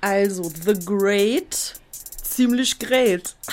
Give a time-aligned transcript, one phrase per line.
[0.00, 1.74] Also, The Great,
[2.22, 3.34] ziemlich great.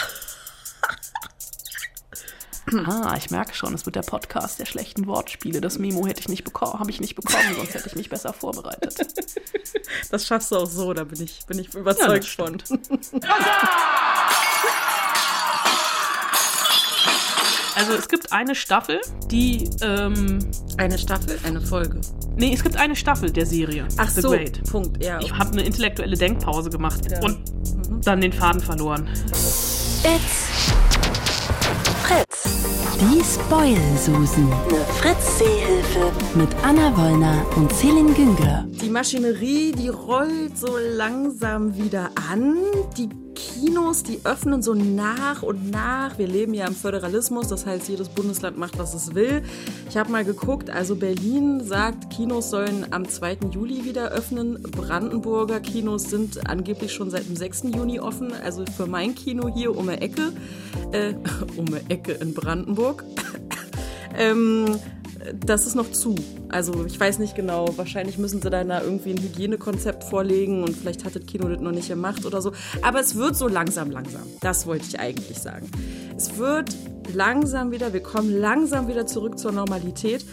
[2.86, 5.60] Ah, ich merke schon, es wird der Podcast der schlechten Wortspiele.
[5.60, 8.34] Das Memo hätte ich nicht bekommen, habe ich nicht bekommen, sonst hätte ich mich besser
[8.34, 8.96] vorbereitet.
[10.10, 12.58] Das schaffst du auch so, da bin ich, bin ich überzeugt Ja, von.
[17.84, 20.40] Also es gibt eine Staffel, die, ähm,
[20.78, 22.00] Eine Staffel, eine Folge.
[22.38, 23.86] nee, es gibt eine Staffel der Serie.
[23.98, 24.64] Ach The so, Great.
[24.72, 25.20] Punkt, ja.
[25.20, 27.20] Ich habe eine intellektuelle Denkpause gemacht Ja.
[27.22, 27.40] und
[28.06, 29.10] dann den Faden verloren.
[29.32, 30.72] It's
[32.04, 32.44] Fritz.
[33.02, 34.50] Die Spoil-Susen.
[34.52, 36.12] Eine Fritz-Seehilfe.
[36.36, 38.66] Mit Anna Wollner und Celine Güngler.
[38.82, 42.56] Die Maschinerie, die rollt so langsam wieder an.
[42.98, 46.18] Die Kinos, die öffnen so nach und nach.
[46.18, 49.44] Wir leben ja im Föderalismus, das heißt, jedes Bundesland macht, was es will.
[49.90, 53.38] Ich habe mal geguckt, also Berlin sagt, Kinos sollen am 2.
[53.52, 54.62] Juli wieder öffnen.
[54.62, 57.64] Brandenburger Kinos sind angeblich schon seit dem 6.
[57.76, 58.34] Juni offen.
[58.34, 60.34] Also für mein Kino hier um die Ecke,
[60.92, 61.14] äh,
[61.58, 63.04] um die Ecke in Brandenburg.
[64.18, 64.80] ähm,
[65.46, 66.16] das ist noch zu.
[66.50, 71.06] Also ich weiß nicht genau, wahrscheinlich müssen sie da irgendwie ein Hygienekonzept vorlegen und vielleicht
[71.06, 72.52] hat das Kino das noch nicht gemacht oder so.
[72.82, 74.24] Aber es wird so langsam, langsam.
[74.42, 75.70] Das wollte ich eigentlich sagen.
[76.16, 76.76] Es wird
[77.14, 80.26] langsam wieder, wir kommen langsam wieder zurück zur Normalität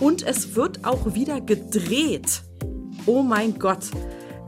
[0.00, 2.42] und es wird auch wieder gedreht.
[3.06, 3.90] Oh mein Gott.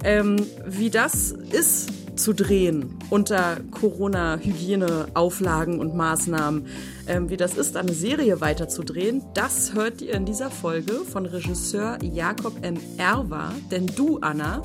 [0.04, 0.36] Ähm,
[0.66, 6.66] wie das ist zu drehen unter Corona-Hygiene-Auflagen und Maßnahmen,
[7.06, 11.98] ähm, wie das ist, eine Serie weiterzudrehen, das hört ihr in dieser Folge von Regisseur
[12.02, 12.78] Jakob M.
[12.96, 13.52] Erwa.
[13.70, 14.62] Denn du, Anna,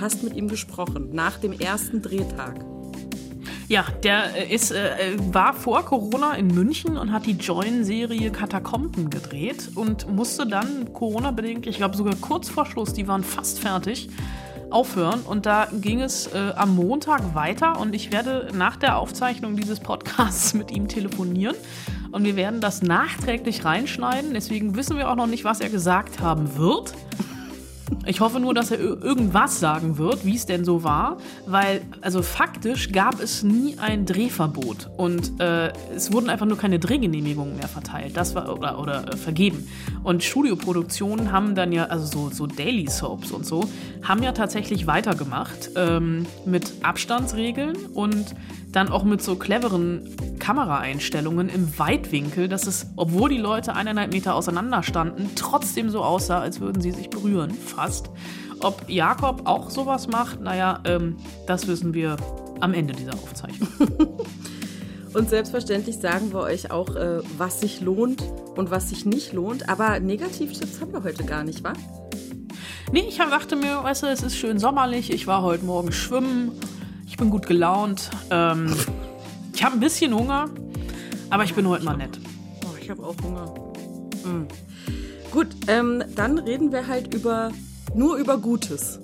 [0.00, 2.64] hast mit ihm gesprochen nach dem ersten Drehtag.
[3.68, 9.10] Ja, der äh, ist, äh, war vor Corona in München und hat die Join-Serie Katakomben
[9.10, 14.08] gedreht und musste dann Corona-bedingt, ich glaube sogar kurz vor Schluss, die waren fast fertig,
[14.70, 15.20] aufhören.
[15.20, 19.80] Und da ging es äh, am Montag weiter und ich werde nach der Aufzeichnung dieses
[19.80, 21.56] Podcasts mit ihm telefonieren.
[22.10, 24.32] Und wir werden das nachträglich reinschneiden.
[24.32, 26.94] Deswegen wissen wir auch noch nicht, was er gesagt haben wird.
[28.06, 31.82] Ich hoffe nur, dass er ir- irgendwas sagen wird, wie es denn so war, weil
[32.00, 37.56] also faktisch gab es nie ein Drehverbot und äh, es wurden einfach nur keine Drehgenehmigungen
[37.56, 39.68] mehr verteilt, das war oder, oder äh, vergeben.
[40.04, 43.64] Und Studioproduktionen haben dann ja also so, so Daily Soaps und so
[44.02, 48.34] haben ja tatsächlich weitergemacht ähm, mit Abstandsregeln und
[48.72, 54.34] dann auch mit so cleveren Kameraeinstellungen im Weitwinkel, dass es, obwohl die Leute eineinhalb Meter
[54.34, 58.10] auseinander standen, trotzdem so aussah, als würden sie sich berühren, fast.
[58.60, 62.16] Ob Jakob auch sowas macht, naja, ähm, das wissen wir
[62.60, 63.68] am Ende dieser Aufzeichnung.
[65.14, 68.22] Und selbstverständlich sagen wir euch auch, äh, was sich lohnt
[68.56, 69.68] und was sich nicht lohnt.
[69.68, 71.72] Aber Negativtipps haben wir heute gar nicht, wa?
[72.92, 76.52] Nee, ich dachte mir, weißt du, es ist schön sommerlich, ich war heute Morgen schwimmen,
[77.18, 78.74] bin gut gelaunt, ähm,
[79.52, 80.48] ich habe ein bisschen Hunger,
[81.30, 82.18] aber ich bin heute mal nett.
[82.64, 83.54] Oh, ich habe auch Hunger.
[84.24, 84.46] Mm.
[85.32, 87.50] Gut, ähm, dann reden wir halt über
[87.92, 89.00] nur über Gutes.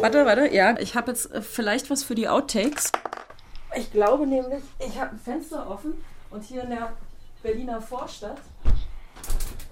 [0.00, 2.92] Warte, warte, ja, ich habe jetzt äh, vielleicht was für die Outtakes.
[3.76, 5.94] Ich glaube nämlich, ich habe ein Fenster offen
[6.30, 6.92] und hier in der
[7.42, 8.38] Berliner Vorstadt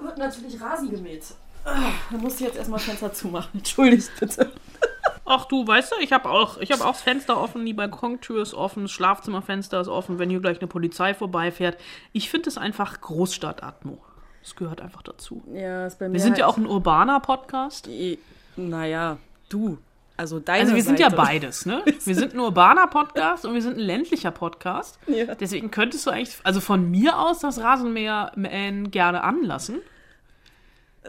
[0.01, 1.23] wird natürlich Rasen gemäht.
[1.65, 3.51] Ah, Da muss ich jetzt erstmal Fenster zumachen.
[3.55, 4.51] Entschuldigt bitte.
[5.27, 8.43] Ach du, weißt du, ich habe auch, ich habe auch das Fenster offen, die Balkontür
[8.43, 11.79] ist offen, das Schlafzimmerfenster ist offen, wenn hier gleich eine Polizei vorbeifährt.
[12.13, 13.99] Ich finde es einfach Großstadtatmo.
[14.43, 15.43] Das gehört einfach dazu.
[15.55, 16.15] Ja, ist bei mir.
[16.15, 17.89] Wir sind halt ja auch ein urbaner Podcast.
[18.57, 19.17] Naja,
[19.49, 19.79] du.
[20.17, 21.23] Also deine Also wir sind ja Seite.
[21.23, 21.83] beides, ne?
[22.05, 25.01] Wir sind ein urbaner Podcast und wir sind ein ländlicher Podcast.
[25.09, 25.35] Ja.
[25.35, 29.81] Deswegen könntest du eigentlich, also von mir aus das Rasenmähen gerne anlassen.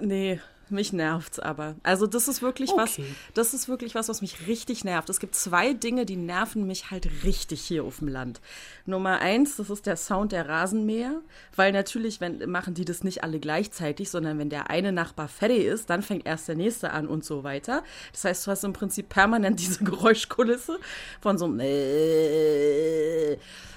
[0.02, 0.40] Nee,
[0.70, 1.76] mich nervt's aber.
[1.84, 3.06] Also das ist wirklich was, Okay.
[3.34, 5.10] das ist wirklich was, was mich richtig nervt.
[5.10, 8.42] Es gibt zwei Dinge, die nerven mich halt richtig hier auf dem Land.
[8.86, 11.22] Nummer eins, das ist der Sound der Rasenmäher,
[11.56, 15.66] weil natürlich wenn, machen die das nicht alle gleichzeitig, sondern wenn der eine Nachbar fertig
[15.66, 17.84] ist, dann fängt erst der nächste an und so weiter.
[18.12, 20.80] Das heißt, du hast im Prinzip permanent diese Geräuschkulisse
[21.22, 21.60] von so einem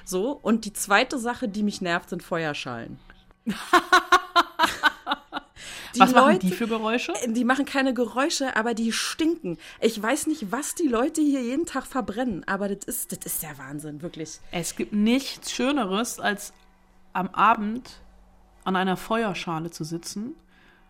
[0.05, 0.33] so.
[0.43, 2.99] Und die zweite Sache, die mich nervt, sind Feuerschalen.
[5.95, 7.13] Die Was machen Leute- die für Geräusche?
[7.27, 9.59] die machen keine Geräusche, aber die stinken.
[9.81, 13.43] Ich weiß nicht, was die Leute hier jeden Tag verbrennen, aber das ist, das ist
[13.43, 14.39] der Wahnsinn, wirklich.
[14.53, 16.53] Es gibt nichts Schöneres, als
[17.13, 18.01] am Abend
[18.65, 20.35] an einer Feuerschale zu sitzen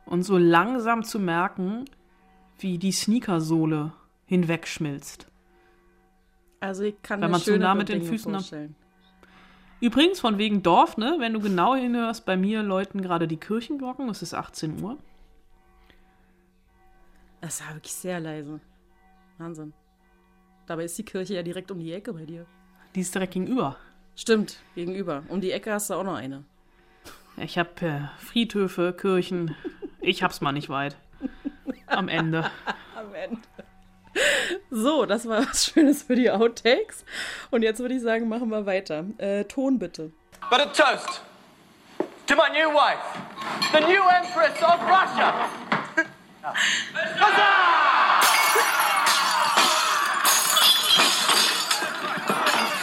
[0.04, 1.84] und so langsam zu merken,
[2.58, 3.92] wie die Sneakersohle
[4.26, 5.26] hinwegschmilzt.
[6.60, 8.74] Also ich kann mir man zu schönere nah mit den Füßen am- vorstellen.
[9.80, 11.16] Übrigens, von wegen Dorf, ne?
[11.18, 14.98] Wenn du genau hinhörst, bei mir läuten gerade die Kirchenglocken, es ist 18 Uhr.
[17.40, 18.60] Das war wirklich sehr leise.
[19.38, 19.72] Wahnsinn.
[20.66, 22.44] Dabei ist die Kirche ja direkt um die Ecke bei dir.
[22.94, 23.76] Die ist direkt gegenüber.
[24.16, 25.22] Stimmt, gegenüber.
[25.28, 26.44] Um die Ecke hast du auch noch eine.
[27.36, 29.54] Ich habe äh, Friedhöfe, Kirchen.
[30.00, 30.96] Ich hab's mal nicht weit.
[31.86, 32.50] Am Ende.
[32.96, 33.38] Am Ende.
[34.70, 37.04] So, das war was Schönes für die Outtakes.
[37.50, 39.04] Und jetzt würde ich sagen, machen wir weiter.
[39.18, 40.12] Äh, Ton bitte.
[40.50, 41.20] But a toast
[42.26, 43.00] to my new wife,
[43.72, 45.48] the new Empress of Russia.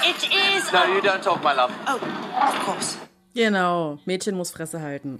[0.03, 0.71] It is.
[0.71, 1.71] No, you don't talk, my love.
[1.87, 2.97] Oh, of course.
[3.35, 5.19] Genau, Mädchen muss Fresse halten.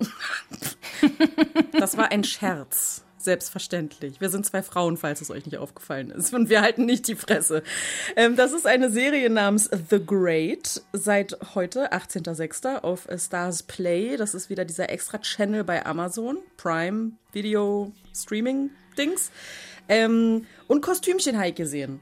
[1.74, 3.05] das war ein Scherz.
[3.26, 4.22] Selbstverständlich.
[4.22, 6.32] Wir sind zwei Frauen, falls es euch nicht aufgefallen ist.
[6.36, 7.64] Und wir halten nicht die Fresse.
[8.16, 10.84] Ähm, das ist eine Serie namens The Great.
[10.94, 12.82] Seit heute, 18.06.
[12.82, 14.16] auf Stars Play.
[14.16, 16.38] Das ist wieder dieser extra Channel bei Amazon.
[16.56, 19.32] Prime Video Streaming Dings.
[19.90, 22.02] Ähm, und Kostümchen habe ich gesehen.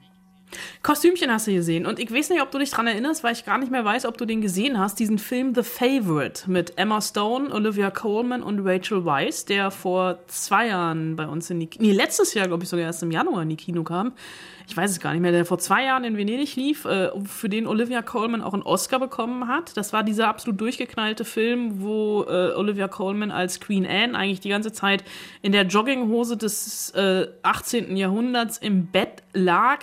[0.82, 1.86] Kostümchen hast du gesehen.
[1.86, 4.06] Und ich weiß nicht, ob du dich dran erinnerst, weil ich gar nicht mehr weiß,
[4.06, 5.00] ob du den gesehen hast.
[5.00, 10.68] Diesen Film The Favorite mit Emma Stone, Olivia Colman und Rachel Weisz, der vor zwei
[10.68, 13.50] Jahren bei uns in die, nee, letztes Jahr, glaube ich, sogar erst im Januar in
[13.50, 14.14] die Kino kam.
[14.68, 17.50] Ich weiß es gar nicht mehr, der vor zwei Jahren in Venedig lief, äh, für
[17.50, 19.76] den Olivia Colman auch einen Oscar bekommen hat.
[19.76, 24.50] Das war dieser absolut durchgeknallte Film, wo äh, Olivia Colman als Queen Anne eigentlich die
[24.50, 25.04] ganze Zeit
[25.42, 27.98] in der Jogginghose des äh, 18.
[27.98, 29.80] Jahrhunderts im Bett lag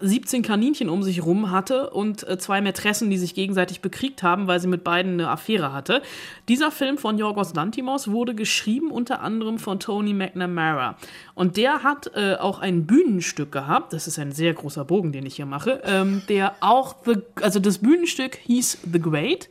[0.00, 4.46] 17 Kaninchen um sich rum hatte und äh, zwei Mätressen, die sich gegenseitig bekriegt haben,
[4.46, 6.02] weil sie mit beiden eine Affäre hatte.
[6.48, 10.96] Dieser Film von Yorgos Lantimos wurde geschrieben unter anderem von Tony McNamara.
[11.34, 15.26] Und der hat äh, auch ein Bühnenstück gehabt, das ist ein sehr großer Bogen, den
[15.26, 19.48] ich hier mache, ähm, der auch, the, also das Bühnenstück hieß The Great.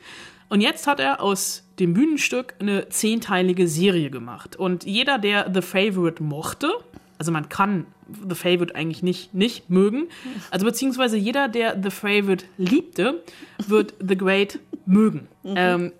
[0.49, 4.55] Und jetzt hat er aus dem Bühnenstück eine zehnteilige Serie gemacht.
[4.55, 6.71] Und jeder, der The Favorite mochte,
[7.17, 7.87] also man kann
[8.27, 10.07] The Favorite eigentlich nicht, nicht mögen.
[10.51, 13.23] Also beziehungsweise jeder, der The Favorite liebte,
[13.67, 15.27] wird The Great mögen.
[15.43, 15.91] Ähm,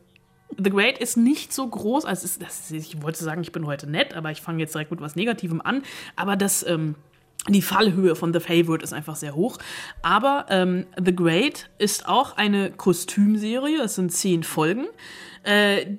[0.57, 3.89] The Great ist nicht so groß, also ist, das, ich wollte sagen, ich bin heute
[3.89, 5.83] nett, aber ich fange jetzt direkt mit was Negativem an.
[6.15, 6.95] Aber das, ähm,
[7.49, 9.57] die Fallhöhe von The Favorite ist einfach sehr hoch.
[10.01, 13.81] Aber ähm, The Great ist auch eine Kostümserie.
[13.81, 14.87] Es sind zehn Folgen.
[15.43, 15.97] Äh,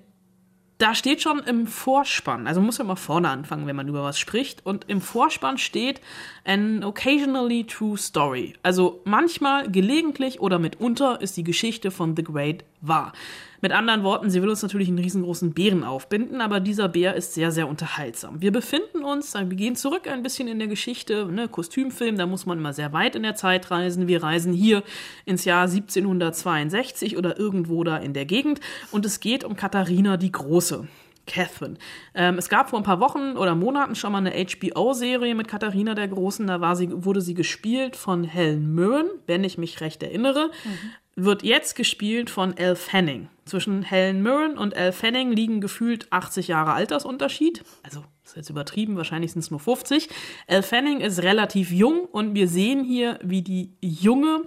[0.78, 4.18] da steht schon im Vorspann, also muss man mal vorne anfangen, wenn man über was
[4.18, 4.64] spricht.
[4.64, 6.00] Und im Vorspann steht
[6.44, 8.54] an occasionally true story.
[8.62, 13.12] Also manchmal, gelegentlich oder mitunter ist die Geschichte von The Great wahr.
[13.60, 17.34] Mit anderen Worten, sie will uns natürlich einen riesengroßen Bären aufbinden, aber dieser Bär ist
[17.34, 18.40] sehr, sehr unterhaltsam.
[18.40, 22.46] Wir befinden uns, wir gehen zurück ein bisschen in der Geschichte, ne, Kostümfilm, da muss
[22.46, 24.06] man immer sehr weit in der Zeit reisen.
[24.06, 24.84] Wir reisen hier
[25.24, 28.60] ins Jahr 1762 oder irgendwo da in der Gegend
[28.92, 30.86] und es geht um Katharina die Große.
[31.28, 31.76] Catherine.
[32.14, 35.94] Ähm, es gab vor ein paar Wochen oder Monaten schon mal eine HBO-Serie mit Katharina
[35.94, 36.46] der Großen.
[36.46, 40.50] Da war sie, wurde sie gespielt von Helen Mirren, wenn ich mich recht erinnere.
[40.64, 41.24] Mhm.
[41.24, 43.28] Wird jetzt gespielt von Elle Fanning.
[43.48, 47.64] Zwischen Helen Mirren und Elle Fanning liegen gefühlt 80 Jahre Altersunterschied.
[47.82, 50.08] Also ist jetzt übertrieben, wahrscheinlich sind es nur 50.
[50.46, 54.42] Elle Fanning ist relativ jung und wir sehen hier, wie die junge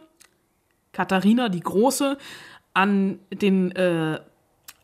[0.92, 2.18] Katharina die Große
[2.74, 4.19] an den äh,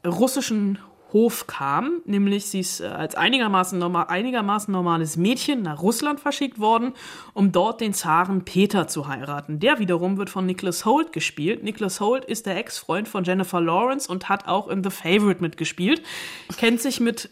[0.05, 0.79] russischen
[1.13, 6.59] Hof kam, nämlich sie ist äh, als einigermaßen, normal, einigermaßen normales Mädchen nach Russland verschickt
[6.59, 6.93] worden,
[7.33, 9.59] um dort den Zaren Peter zu heiraten.
[9.59, 11.63] Der wiederum wird von Nicholas Holt gespielt.
[11.63, 16.01] Nicholas Holt ist der Ex-Freund von Jennifer Lawrence und hat auch in The Favorite mitgespielt,
[16.57, 17.29] kennt sich mit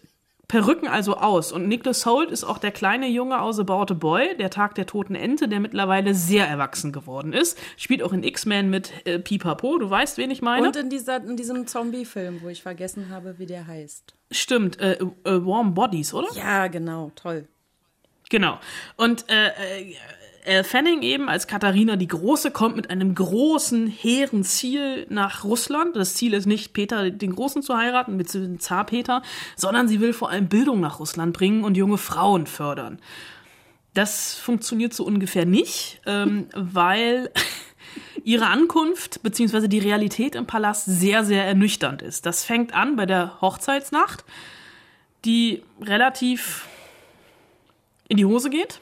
[0.48, 1.52] Perücken also aus.
[1.52, 4.86] Und Nicholas Holt ist auch der kleine Junge aus About a Boy, der Tag der
[4.86, 7.58] toten Ente, der mittlerweile sehr erwachsen geworden ist.
[7.78, 10.68] Spielt auch in X-Men mit äh, Pipapo, du weißt, wen ich meine.
[10.68, 14.14] Und in, dieser, in diesem Zombie-Film, wo ich vergessen habe, wie der heißt.
[14.32, 16.28] Stimmt, äh, äh, Warm Bodies, oder?
[16.36, 17.48] Ja, genau, toll.
[18.30, 18.60] Genau.
[18.98, 19.94] Und äh,
[20.46, 25.96] äh Fanning eben als Katharina die Große kommt mit einem großen, hehren Ziel nach Russland.
[25.96, 29.22] Das Ziel ist nicht, Peter den Großen zu heiraten, mit dem Zar Peter,
[29.56, 33.00] sondern sie will vor allem Bildung nach Russland bringen und junge Frauen fördern.
[33.94, 37.32] Das funktioniert so ungefähr nicht, ähm, weil
[38.24, 39.68] ihre Ankunft bzw.
[39.68, 42.26] die Realität im Palast sehr, sehr ernüchternd ist.
[42.26, 44.26] Das fängt an bei der Hochzeitsnacht,
[45.24, 46.68] die relativ
[48.08, 48.80] in die Hose geht.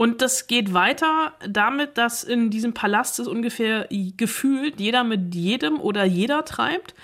[0.00, 5.78] Und das geht weiter damit, dass in diesem Palast es ungefähr gefühlt jeder mit jedem
[5.78, 6.94] oder jeder treibt.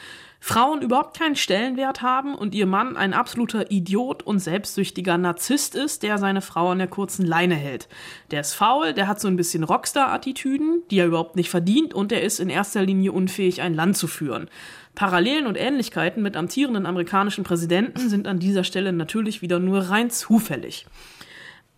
[0.40, 6.04] Frauen überhaupt keinen Stellenwert haben und ihr Mann ein absoluter Idiot und selbstsüchtiger Narzisst ist,
[6.04, 7.86] der seine Frau an der kurzen Leine hält.
[8.30, 12.12] Der ist faul, der hat so ein bisschen Rockstar-Attitüden, die er überhaupt nicht verdient und
[12.12, 14.48] er ist in erster Linie unfähig, ein Land zu führen.
[14.94, 20.08] Parallelen und Ähnlichkeiten mit amtierenden amerikanischen Präsidenten sind an dieser Stelle natürlich wieder nur rein
[20.08, 20.86] zufällig.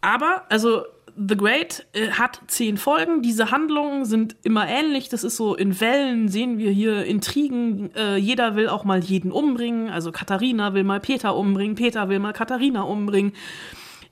[0.00, 0.84] Aber, also
[1.20, 3.22] The Great äh, hat zehn Folgen.
[3.22, 5.08] Diese Handlungen sind immer ähnlich.
[5.08, 7.92] Das ist so in Wellen sehen wir hier Intrigen.
[7.96, 9.90] Äh, jeder will auch mal jeden umbringen.
[9.90, 11.74] Also Katharina will mal Peter umbringen.
[11.74, 13.32] Peter will mal Katharina umbringen.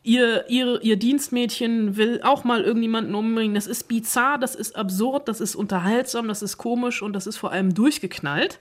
[0.02, 3.54] Ihr, ihr, ihr Dienstmädchen will auch mal irgendjemanden umbringen.
[3.54, 7.36] Das ist bizarr, das ist absurd, das ist unterhaltsam, das ist komisch und das ist
[7.36, 8.58] vor allem durchgeknallt.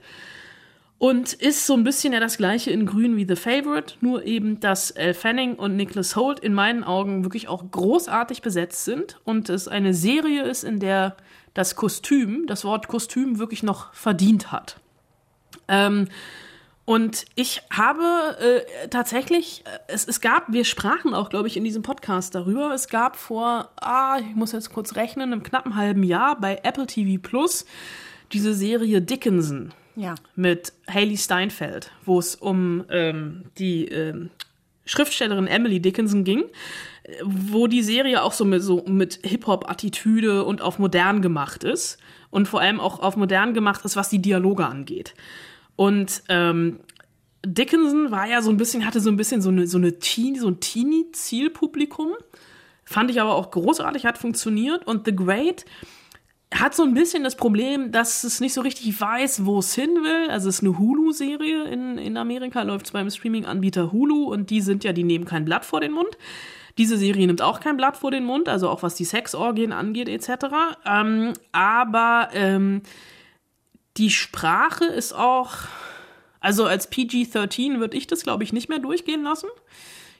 [0.98, 4.60] Und ist so ein bisschen ja das gleiche in Grün wie The Favorite, nur eben,
[4.60, 9.50] dass Elle Fanning und Nicholas Holt in meinen Augen wirklich auch großartig besetzt sind und
[9.50, 11.16] es eine Serie ist, in der
[11.52, 14.80] das Kostüm, das Wort Kostüm wirklich noch verdient hat.
[15.68, 16.08] Ähm,
[16.86, 21.64] und ich habe äh, tatsächlich, äh, es, es gab, wir sprachen auch, glaube ich, in
[21.64, 26.04] diesem Podcast darüber, es gab vor, ah, ich muss jetzt kurz rechnen, einem knappen halben
[26.04, 27.66] Jahr bei Apple TV Plus
[28.32, 30.14] diese Serie Dickinson Ja.
[30.34, 34.30] mit Haley Steinfeld, wo es um ähm, die ähm,
[34.84, 36.44] Schriftstellerin Emily Dickinson ging,
[37.24, 41.98] wo die Serie auch so mit, so mit Hip-Hop-Attitüde und auf modern gemacht ist
[42.30, 45.14] und vor allem auch auf modern gemacht ist, was die Dialoge angeht.
[45.76, 46.80] Und ähm,
[47.44, 50.38] Dickinson war ja so ein bisschen, hatte so ein bisschen so eine, so eine Teenie,
[50.38, 52.12] so ein Teenie-Zielpublikum.
[52.84, 54.86] Fand ich aber auch großartig, hat funktioniert.
[54.86, 55.64] Und The Great
[56.54, 59.90] hat so ein bisschen das Problem, dass es nicht so richtig weiß, wo es hin
[60.02, 60.30] will.
[60.30, 64.84] Also es ist eine Hulu-Serie in, in Amerika, läuft beim Streaming-Anbieter Hulu und die sind
[64.84, 66.16] ja, die nehmen kein Blatt vor den Mund.
[66.78, 70.08] Diese Serie nimmt auch kein Blatt vor den Mund, also auch was die Sexorgien angeht
[70.08, 70.46] etc.
[70.84, 72.82] Ähm, aber ähm,
[73.96, 75.54] die Sprache ist auch,
[76.38, 79.48] also als PG-13 würde ich das, glaube ich, nicht mehr durchgehen lassen.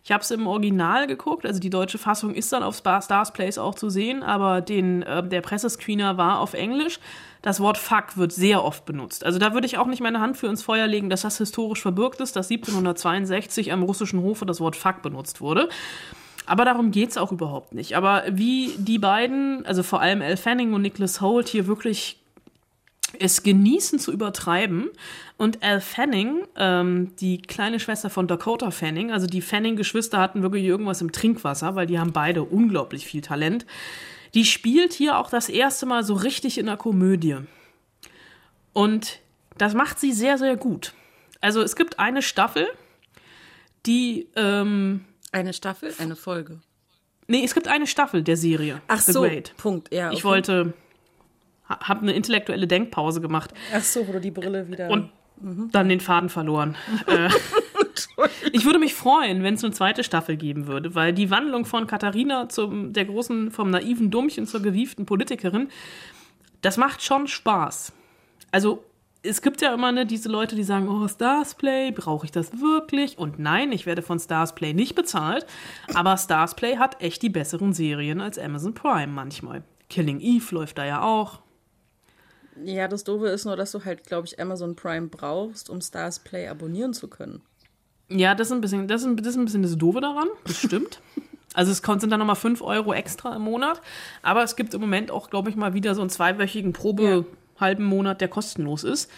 [0.07, 3.33] Ich habe es im Original geguckt, also die deutsche Fassung ist dann auf Star Stars
[3.33, 7.01] Place auch zu sehen, aber den, äh, der Pressescreener war auf Englisch.
[7.43, 9.27] Das Wort Fuck wird sehr oft benutzt.
[9.27, 11.83] Also da würde ich auch nicht meine Hand für ins Feuer legen, dass das historisch
[11.83, 15.69] verbürgt ist, dass 1762 am russischen Hofe das Wort Fuck benutzt wurde.
[16.47, 17.97] Aber darum geht's auch überhaupt nicht.
[17.97, 22.21] Aber wie die beiden, also vor allem Elle Fanning und Nicholas Holt, hier wirklich
[23.19, 24.91] es genießen zu übertreiben.
[25.37, 30.65] Und Al Fanning, ähm, die kleine Schwester von Dakota Fanning, also die Fanning-Geschwister hatten wirklich
[30.65, 33.67] irgendwas im Trinkwasser, weil die haben beide unglaublich viel Talent.
[34.35, 37.37] Die spielt hier auch das erste Mal so richtig in der Komödie.
[38.73, 39.21] Und
[39.57, 40.93] das macht sie sehr, sehr gut.
[41.41, 42.67] Also es gibt eine Staffel,
[43.87, 46.61] die, ähm, Eine Staffel, eine Folge.
[47.29, 48.81] nee, es gibt eine Staffel der Serie.
[48.89, 49.55] Ach The so, Great.
[49.57, 49.93] Punkt.
[49.95, 50.25] Ja, Ich okay.
[50.25, 50.75] wollte,
[51.69, 53.53] ha- hab eine intellektuelle Denkpause gemacht.
[53.75, 54.91] Ach so, wo du die Brille wieder.
[54.91, 55.11] und
[55.73, 56.77] dann den Faden verloren.
[57.07, 57.29] äh,
[58.53, 61.87] ich würde mich freuen, wenn es eine zweite Staffel geben würde, weil die Wandlung von
[61.87, 65.69] Katharina zum der großen, vom naiven Dummchen zur gewieften Politikerin,
[66.63, 67.93] das macht schon Spaß.
[68.51, 68.85] Also
[69.23, 73.19] es gibt ja immer ne, diese Leute, die sagen, oh, Starsplay, brauche ich das wirklich?
[73.19, 75.47] Und nein, ich werde von Starsplay nicht bezahlt,
[75.95, 79.65] aber Starsplay hat echt die besseren Serien als Amazon Prime manchmal.
[79.91, 81.41] Killing Eve läuft da ja auch.
[82.65, 86.19] Ja, das Doofe ist nur, dass du halt, glaube ich, Amazon Prime brauchst, um Stars
[86.19, 87.43] Play abonnieren zu können.
[88.09, 90.29] Ja, das ist ein bisschen, das ist ein, das ist ein bisschen das Doofe daran,
[90.45, 91.01] das stimmt.
[91.55, 93.81] Also es sind dann nochmal 5 Euro extra im Monat.
[94.21, 97.25] Aber es gibt im Moment auch, glaube ich, mal wieder so einen zweiwöchigen Probe
[97.59, 99.11] halben Monat, der kostenlos ist.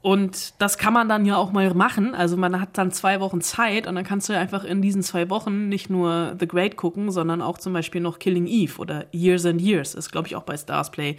[0.00, 2.14] Und das kann man dann ja auch mal machen.
[2.14, 5.02] Also man hat dann zwei Wochen Zeit und dann kannst du ja einfach in diesen
[5.02, 9.06] zwei Wochen nicht nur The Great gucken, sondern auch zum Beispiel noch Killing Eve oder
[9.12, 9.94] Years and Years.
[9.94, 11.16] Ist, glaube ich, auch bei Stars Play.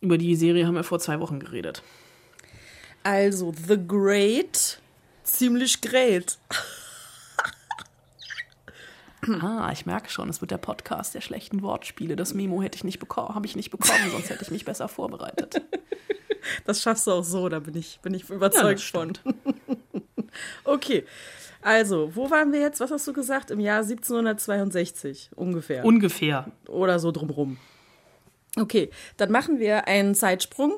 [0.00, 1.82] Über die Serie haben wir vor zwei Wochen geredet.
[3.02, 4.80] Also, The Great,
[5.24, 6.38] ziemlich great.
[9.42, 12.16] Ah, ich merke schon, es wird der Podcast der schlechten Wortspiele.
[12.16, 14.88] Das Memo hätte ich nicht bekommen, habe ich nicht bekommen, sonst hätte ich mich besser
[14.88, 15.60] vorbereitet.
[16.64, 19.12] Das schaffst du auch so, da bin ich, bin ich Ja, überzeugt das von.
[20.64, 21.04] okay,
[21.60, 22.80] also, wo waren wir jetzt?
[22.80, 23.50] Was hast du gesagt?
[23.50, 25.84] Im Jahr 1762 ungefähr.
[25.84, 26.50] Ungefähr.
[26.66, 27.58] oder so drumrum.
[28.56, 30.74] Okay, dann machen wir einen Zeitsprung,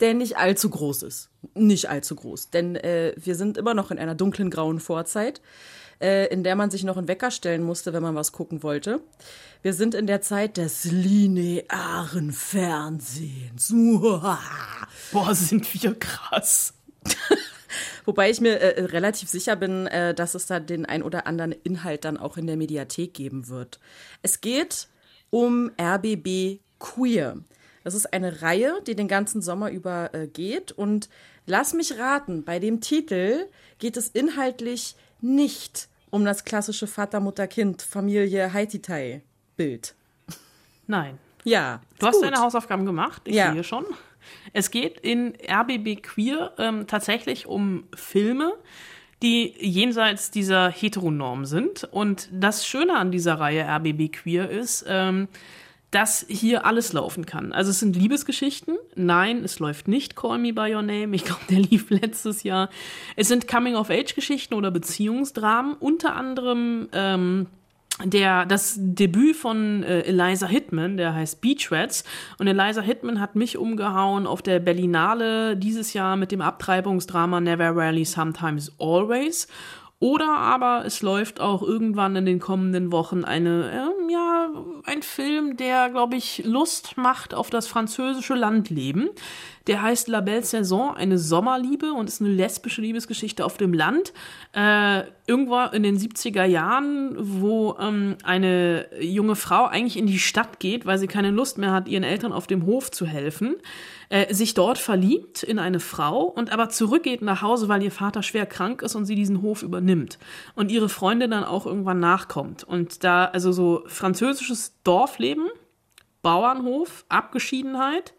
[0.00, 1.30] der nicht allzu groß ist.
[1.54, 5.40] Nicht allzu groß, denn äh, wir sind immer noch in einer dunklen grauen Vorzeit,
[6.00, 9.00] äh, in der man sich noch einen Wecker stellen musste, wenn man was gucken wollte.
[9.62, 13.68] Wir sind in der Zeit des linearen Fernsehens.
[15.12, 16.74] Boah, sind wir krass.
[18.04, 21.52] Wobei ich mir äh, relativ sicher bin, äh, dass es da den ein oder anderen
[21.52, 23.80] Inhalt dann auch in der Mediathek geben wird.
[24.22, 24.88] Es geht
[25.30, 27.36] um RBB Queer.
[27.84, 30.72] Das ist eine Reihe, die den ganzen Sommer über äh, geht.
[30.72, 31.08] Und
[31.46, 33.46] lass mich raten, bei dem Titel
[33.78, 39.94] geht es inhaltlich nicht um das klassische Vater-Mutter-Kind, Familie Haititai-Bild.
[40.86, 41.18] Nein.
[41.44, 41.80] Ja.
[41.98, 42.24] Du hast gut.
[42.24, 43.52] deine Hausaufgaben gemacht, ich Ja.
[43.52, 43.84] sehe schon.
[44.52, 48.52] Es geht in RBB Queer ähm, tatsächlich um Filme,
[49.22, 51.84] die jenseits dieser Heteronorm sind.
[51.84, 55.28] Und das Schöne an dieser Reihe RBB Queer ist, ähm,
[55.96, 57.54] dass hier alles laufen kann.
[57.54, 58.76] Also es sind Liebesgeschichten.
[58.96, 61.16] Nein, es läuft nicht Call Me By Your Name.
[61.16, 62.68] Ich glaube, der lief letztes Jahr.
[63.16, 65.72] Es sind Coming-of-Age-Geschichten oder Beziehungsdramen.
[65.72, 67.46] Unter anderem ähm,
[68.04, 72.04] der, das Debüt von äh, Eliza Hitman, der heißt Beach Rats.
[72.36, 77.74] Und Eliza Hitman hat mich umgehauen auf der Berlinale dieses Jahr mit dem Abtreibungsdrama Never
[77.74, 79.48] Rarely Sometimes Always.
[79.98, 84.50] Oder aber es läuft auch irgendwann in den kommenden Wochen eine, äh, ja,
[84.84, 89.08] ein Film, der, glaube ich, Lust macht auf das französische Landleben.
[89.66, 94.12] Der heißt La Belle Saison, eine Sommerliebe und ist eine lesbische Liebesgeschichte auf dem Land.
[94.52, 100.60] Äh, irgendwo in den 70er Jahren, wo ähm, eine junge Frau eigentlich in die Stadt
[100.60, 103.56] geht, weil sie keine Lust mehr hat, ihren Eltern auf dem Hof zu helfen,
[104.08, 108.22] äh, sich dort verliebt in eine Frau und aber zurückgeht nach Hause, weil ihr Vater
[108.22, 110.20] schwer krank ist und sie diesen Hof übernimmt.
[110.54, 112.62] Und ihre Freundin dann auch irgendwann nachkommt.
[112.62, 115.48] Und da, also so französisches Dorfleben,
[116.22, 118.14] Bauernhof, Abgeschiedenheit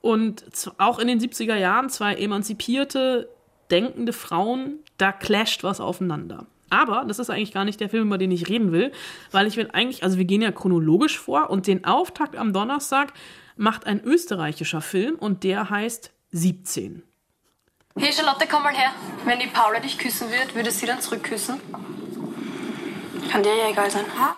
[0.00, 0.44] und
[0.78, 3.28] auch in den 70er Jahren zwei emanzipierte,
[3.70, 6.46] denkende Frauen, da clasht was aufeinander.
[6.70, 8.92] Aber das ist eigentlich gar nicht der Film, über den ich reden will,
[9.30, 13.12] weil ich will eigentlich, also wir gehen ja chronologisch vor und den Auftakt am Donnerstag
[13.56, 17.02] macht ein österreichischer Film und der heißt 17.
[17.96, 18.92] Hey Charlotte, komm mal her.
[19.24, 21.60] Wenn die Paula dich küssen wird, würde sie dann zurückküssen?
[23.30, 24.04] Kann dir ja egal sein.
[24.18, 24.36] Ha?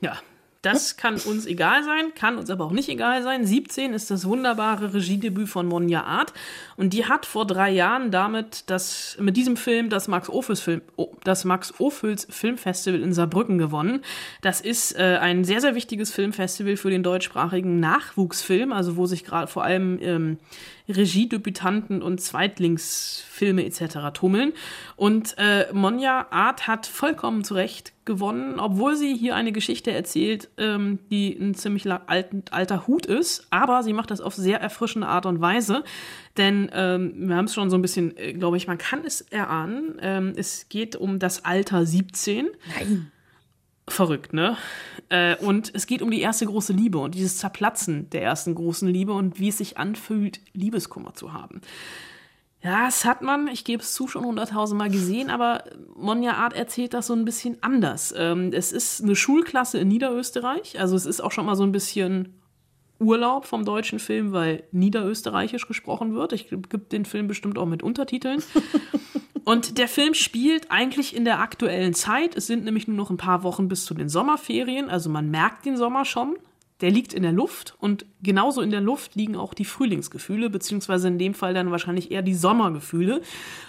[0.00, 0.18] Ja,
[0.62, 3.46] das kann uns egal sein, kann uns aber auch nicht egal sein.
[3.46, 6.32] 17 ist das wunderbare Regiedebüt von Monja Art
[6.76, 10.82] und die hat vor drei Jahren damit das, mit diesem Film das Max Ophüls Film,
[11.22, 14.00] das Max Ophüls Filmfestival in Saarbrücken gewonnen.
[14.40, 19.24] Das ist äh, ein sehr, sehr wichtiges Filmfestival für den deutschsprachigen Nachwuchsfilm, also wo sich
[19.24, 20.38] gerade vor allem ähm,
[20.88, 24.12] Regiedebütanten und Zweitlingsfilme etc.
[24.14, 24.52] tummeln.
[24.96, 30.48] Und äh, Monja Art hat vollkommen zu Recht gewonnen, obwohl sie hier eine Geschichte erzählt,
[30.56, 33.46] ähm, die ein ziemlich alt, alter Hut ist.
[33.50, 35.84] Aber sie macht das auf sehr erfrischende Art und Weise.
[36.36, 39.20] Denn ähm, wir haben es schon so ein bisschen, äh, glaube ich, man kann es
[39.20, 39.98] erahnen.
[40.00, 42.48] Ähm, es geht um das Alter 17.
[42.78, 43.12] Nein.
[43.88, 44.56] Verrückt, ne?
[45.08, 48.88] Äh, und es geht um die erste große Liebe und dieses Zerplatzen der ersten großen
[48.88, 51.60] Liebe und wie es sich anfühlt, Liebeskummer zu haben.
[52.60, 56.92] Ja, das hat man, ich gebe es zu, schon hunderttausendmal gesehen, aber Monja Art erzählt
[56.92, 58.12] das so ein bisschen anders.
[58.16, 61.72] Ähm, es ist eine Schulklasse in Niederösterreich, also es ist auch schon mal so ein
[61.72, 62.37] bisschen
[62.98, 66.32] Urlaub vom deutschen Film, weil niederösterreichisch gesprochen wird.
[66.32, 68.42] Ich gebe den Film bestimmt auch mit Untertiteln.
[69.44, 72.36] Und der Film spielt eigentlich in der aktuellen Zeit.
[72.36, 74.90] Es sind nämlich nur noch ein paar Wochen bis zu den Sommerferien.
[74.90, 76.36] Also man merkt den Sommer schon.
[76.80, 81.08] Der liegt in der Luft und genauso in der Luft liegen auch die Frühlingsgefühle, beziehungsweise
[81.08, 83.20] in dem Fall dann wahrscheinlich eher die Sommergefühle.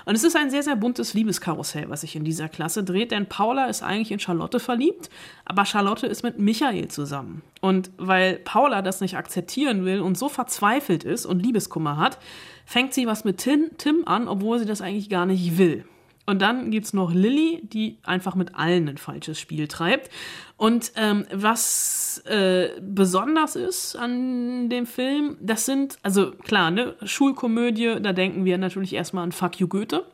[0.05, 3.27] Und es ist ein sehr, sehr buntes Liebeskarussell, was sich in dieser Klasse dreht, denn
[3.27, 5.09] Paula ist eigentlich in Charlotte verliebt,
[5.45, 7.41] aber Charlotte ist mit Michael zusammen.
[7.61, 12.19] Und weil Paula das nicht akzeptieren will und so verzweifelt ist und Liebeskummer hat,
[12.65, 15.83] fängt sie was mit Tim, an, obwohl sie das eigentlich gar nicht will.
[16.29, 20.11] Und dann gibt es noch Lilly, die einfach mit allen ein falsches Spiel treibt.
[20.57, 27.95] Und ähm, was äh, besonders ist an dem Film, das sind, also klar, ne, Schulkomödie,
[27.99, 30.05] da denken wir natürlich erstmal an Fuck You Goethe.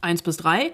[0.00, 0.72] Eins bis drei.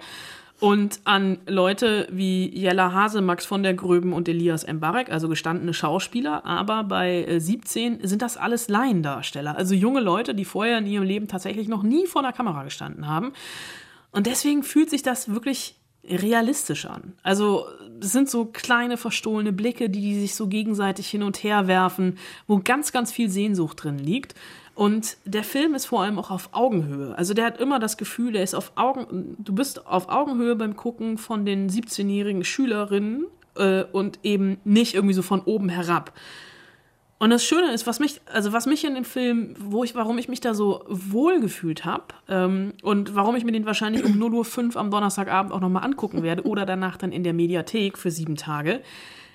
[0.59, 5.75] Und an Leute wie Jella Hase, Max von der Gröben und Elias Mbarek, also gestandene
[5.75, 6.47] Schauspieler.
[6.47, 9.55] Aber bei 17 äh, sind das alles Laiendarsteller.
[9.55, 13.07] Also junge Leute, die vorher in ihrem Leben tatsächlich noch nie vor der Kamera gestanden
[13.07, 13.33] haben.
[14.13, 17.13] Und deswegen fühlt sich das wirklich realistisch an.
[17.23, 17.65] Also
[17.99, 22.59] es sind so kleine verstohlene Blicke, die, sich so gegenseitig hin und her werfen, wo
[22.59, 24.35] ganz, ganz viel Sehnsucht drin liegt.
[24.75, 27.17] Und der Film ist vor allem auch auf Augenhöhe.
[27.17, 30.75] Also der hat immer das Gefühl, der ist auf Augen, du bist auf Augenhöhe beim
[30.75, 36.11] Gucken von den 17-jährigen Schülerinnen äh, und eben nicht irgendwie so von oben herab.
[37.23, 40.17] Und das Schöne ist, was mich, also was mich in dem Film, wo ich, warum
[40.17, 44.21] ich mich da so wohl gefühlt habe ähm, und warum ich mir den wahrscheinlich um
[44.21, 48.11] 0.05 Uhr am Donnerstagabend auch nochmal angucken werde oder danach dann in der Mediathek für
[48.11, 48.81] sieben Tage,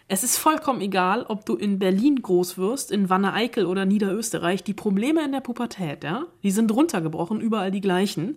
[0.07, 4.63] es ist vollkommen egal, ob du in Berlin groß wirst, in Wanne-Eickel oder Niederösterreich.
[4.65, 8.37] Die Probleme in der Pubertät, ja, die sind runtergebrochen, überall die gleichen.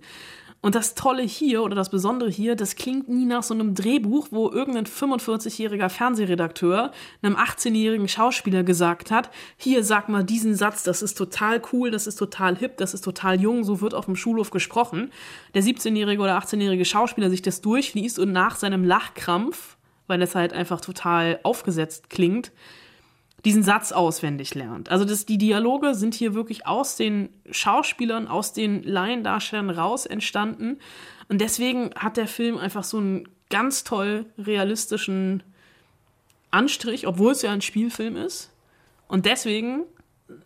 [0.62, 4.28] Und das Tolle hier oder das Besondere hier, das klingt nie nach so einem Drehbuch,
[4.30, 6.92] wo irgendein 45-jähriger Fernsehredakteur
[7.24, 12.06] einem 18-jährigen Schauspieler gesagt hat, hier sag mal diesen Satz, das ist total cool, das
[12.06, 15.12] ist total hip, das ist total jung, so wird auf dem Schulhof gesprochen.
[15.56, 19.78] Der 17-jährige oder 18-jährige Schauspieler sich das durchliest und nach seinem Lachkrampf
[20.12, 22.52] weil es halt einfach total aufgesetzt klingt,
[23.46, 24.90] diesen Satz auswendig lernt.
[24.90, 30.78] Also das, die Dialoge sind hier wirklich aus den Schauspielern, aus den Laiendarstellern raus entstanden.
[31.28, 35.44] Und deswegen hat der Film einfach so einen ganz toll realistischen
[36.52, 38.52] Anstrich, obwohl es ja ein Spielfilm ist.
[39.08, 39.84] Und deswegen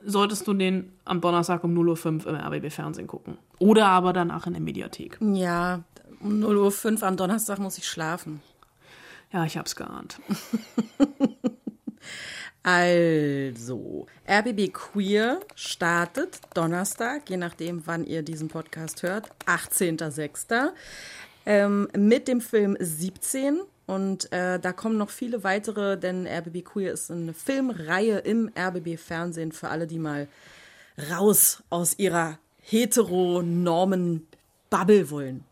[0.03, 3.38] solltest du den am Donnerstag um 0.05 Uhr im RBB Fernsehen gucken.
[3.60, 5.17] Oder aber danach in der Mediathek.
[5.21, 5.84] Ja,
[6.19, 8.41] um 0.05 Uhr am Donnerstag muss ich schlafen.
[9.31, 10.19] Ja, ich hab's geahnt.
[12.65, 20.71] Also, RBB Queer startet Donnerstag, je nachdem, wann ihr diesen Podcast hört, 18.06.
[21.45, 23.62] Ähm, mit dem Film 17.
[23.86, 28.97] Und äh, da kommen noch viele weitere, denn RBB Queer ist eine Filmreihe im RBB
[28.97, 30.28] Fernsehen für alle, die mal
[31.12, 34.25] raus aus ihrer heteronormen
[34.71, 35.43] Bubble wollen.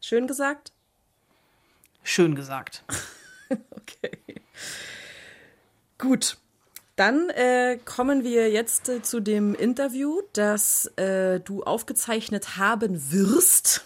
[0.00, 0.72] Schön gesagt?
[2.02, 2.82] Schön gesagt.
[3.70, 4.18] okay.
[5.98, 6.38] Gut.
[6.96, 13.84] Dann äh, kommen wir jetzt äh, zu dem Interview, das äh, du aufgezeichnet haben wirst.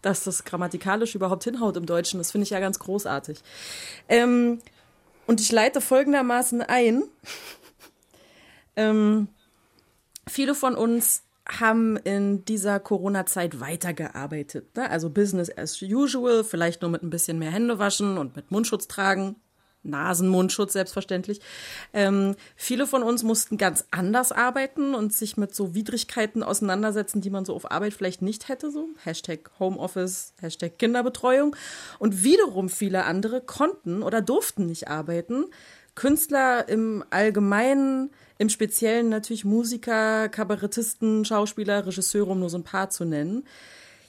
[0.00, 3.40] Dass das grammatikalisch überhaupt hinhaut im Deutschen, das finde ich ja ganz großartig.
[4.08, 4.60] Ähm,
[5.26, 7.02] und ich leite folgendermaßen ein.
[8.76, 9.28] ähm,
[10.28, 14.76] viele von uns haben in dieser Corona-Zeit weitergearbeitet.
[14.76, 14.88] Ne?
[14.88, 18.86] Also Business as usual, vielleicht nur mit ein bisschen mehr Hände waschen und mit Mundschutz
[18.86, 19.36] tragen,
[19.82, 21.40] Nasenmundschutz selbstverständlich.
[21.92, 27.30] Ähm, viele von uns mussten ganz anders arbeiten und sich mit so Widrigkeiten auseinandersetzen, die
[27.30, 28.70] man so auf Arbeit vielleicht nicht hätte.
[28.70, 31.56] So Hashtag Homeoffice, Hashtag Kinderbetreuung.
[31.98, 35.46] Und wiederum viele andere konnten oder durften nicht arbeiten.
[35.94, 42.90] Künstler im Allgemeinen, im Speziellen natürlich Musiker, Kabarettisten, Schauspieler, Regisseure, um nur so ein paar
[42.90, 43.44] zu nennen.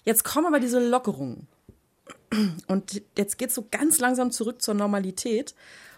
[0.03, 1.47] Jetzt kommen aber diese Lockerungen.
[2.67, 5.55] Und jetzt geht es so ganz langsam zurück zur Normalität.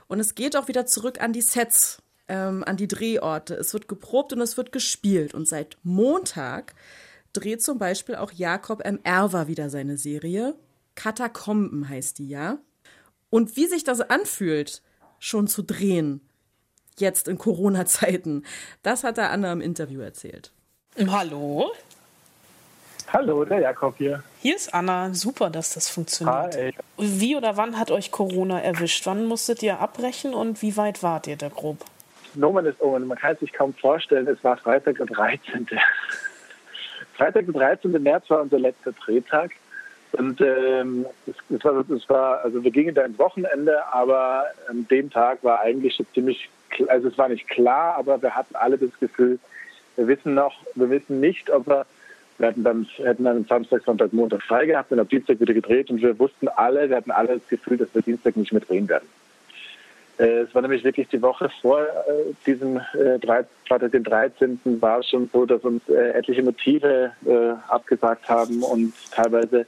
[0.08, 3.56] Und es geht auch wieder zurück an die Sets, ähm, an die Drehorte.
[3.56, 5.34] Es wird geprobt und es wird gespielt.
[5.34, 6.74] Und seit Montag
[7.34, 9.00] dreht zum Beispiel auch Jakob M.
[9.04, 10.56] Erwer wieder seine Serie.
[10.96, 12.60] Katakomben heißt die ja.
[13.30, 14.84] Und wie sich das anfühlt,
[15.20, 16.22] schon zu drehen,
[17.00, 18.44] jetzt in Corona-Zeiten,
[18.84, 20.52] das hat er Anna im Interview erzählt.
[21.08, 21.72] Hallo,
[23.16, 24.24] Hallo, der Jakob hier.
[24.42, 25.14] hier ist Anna.
[25.14, 26.58] Super, dass das funktioniert.
[26.58, 26.74] Hi.
[26.98, 29.06] Wie oder wann hat euch Corona erwischt?
[29.06, 31.78] Wann musstet ihr abbrechen und wie weit wart ihr da grob?
[32.34, 33.06] Nomen ist Omen.
[33.06, 35.68] Man kann sich kaum vorstellen, es war Freitag der 13.
[37.16, 37.92] Freitag der 13.
[38.02, 39.52] März war unser letzter Drehtag.
[40.14, 44.88] Und ähm, es, es, war, es war, also wir gingen da ins Wochenende, aber an
[44.90, 46.50] dem Tag war eigentlich so ziemlich,
[46.88, 49.38] also es war nicht klar, aber wir hatten alle das Gefühl,
[49.98, 51.86] wir wissen noch, wir wissen nicht, ob wir,
[52.44, 55.90] wir hatten dann, hätten dann Samstag, Sonntag, Montag frei gehabt und am Dienstag wieder gedreht
[55.90, 58.90] und wir wussten alle, wir hatten alle das Gefühl, dass wir Dienstag nicht mehr drehen
[58.90, 59.08] werden.
[60.18, 62.82] Äh, Es war nämlich wirklich die Woche vor äh, diesem
[63.22, 64.60] Freitag, den 13.
[64.82, 67.14] war es schon so, dass uns äh, etliche Motive
[67.70, 69.66] abgesagt haben und teilweise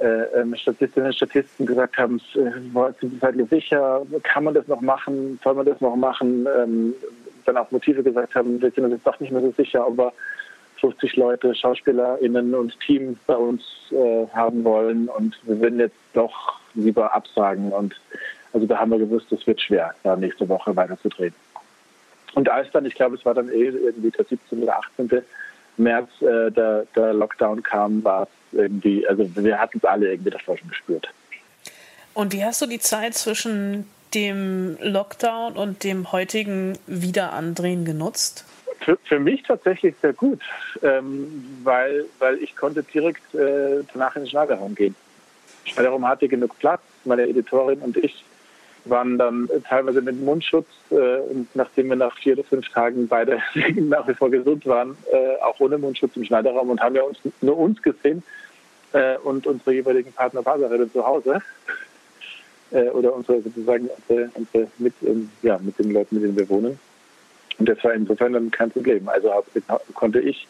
[0.00, 4.80] äh, ähm, Statistinnen und Statisten gesagt haben, sind Sie halt sicher, kann man das noch
[4.80, 6.46] machen, soll man das noch machen?
[6.56, 6.94] Ähm,
[7.46, 9.98] dann auch Motive gesagt haben, wir sind uns jetzt doch nicht mehr so sicher, ob
[9.98, 10.12] wir
[10.80, 16.58] 50 Leute, SchauspielerInnen und Team bei uns äh, haben wollen und wir würden jetzt doch
[16.74, 17.94] lieber absagen und
[18.52, 21.34] also da haben wir gewusst, es wird schwer, da nächste Woche weiterzudrehen.
[22.34, 24.62] Und als dann, ich glaube, es war dann eh irgendwie der 17.
[24.62, 25.22] oder 18.
[25.78, 30.30] März äh, der, der Lockdown kam, war es irgendwie, also wir hatten es alle irgendwie
[30.30, 31.08] davor schon gespürt.
[32.14, 38.46] Und wie hast du die Zeit zwischen dem Lockdown und dem heutigen Wiederandrehen genutzt?
[38.80, 40.40] Für, für mich tatsächlich sehr gut,
[40.82, 44.94] ähm, weil, weil ich konnte direkt äh, danach in den Schneiderraum gehen.
[45.64, 48.24] Schneiderraum hatte genug Platz, meine Editorin und ich
[48.88, 53.40] waren dann teilweise mit Mundschutz äh, und nachdem wir nach vier oder fünf Tagen beide
[53.74, 57.18] nach wie vor gesund waren, äh, auch ohne Mundschutz im Schneiderraum und haben ja uns
[57.40, 58.22] nur uns gesehen
[58.92, 61.42] äh, und unsere jeweiligen Partner Partnerinnen zu Hause
[62.70, 66.48] äh, oder unsere sozusagen unsere, unsere mit, ähm, ja, mit den Leuten, mit denen wir
[66.48, 66.78] wohnen.
[67.58, 69.08] Und das war insofern dann kein Problem.
[69.08, 69.30] Also
[69.94, 70.46] konnte ich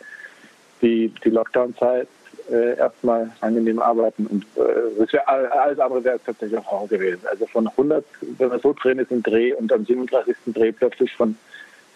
[0.82, 2.08] die, die Lockdown-Zeit
[2.50, 7.22] äh, erstmal angenehm arbeiten und äh, wär, alles andere wäre tatsächlich auch Horror gewesen.
[7.30, 8.04] Also von 100,
[8.38, 10.36] wenn wir so drehen ist im Dreh und am 37.
[10.46, 11.36] Dreh plötzlich von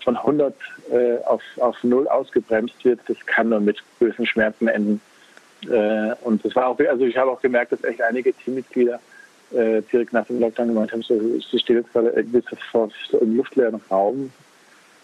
[0.02, 0.54] von 100
[0.90, 5.00] äh, auf, auf 0 ausgebremst wird, das kann nur mit bösen Schmerzen enden.
[5.70, 8.98] Äh, und das war auch, also ich habe auch gemerkt, dass echt einige Teammitglieder
[9.52, 13.18] äh, direkt nach dem Lockdown gemeint haben, so, sie stehen jetzt gerade irgendwie vor so
[13.18, 14.32] im luftleeren Raum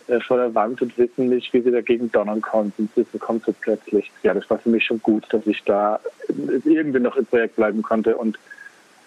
[0.09, 2.89] äh, vor der Wand und wissen nicht, wie sie dagegen donnern konnten.
[2.95, 4.11] Das kommt so plötzlich.
[4.23, 7.83] Ja, das war für mich schon gut, dass ich da irgendwie noch im Projekt bleiben
[7.83, 8.39] konnte und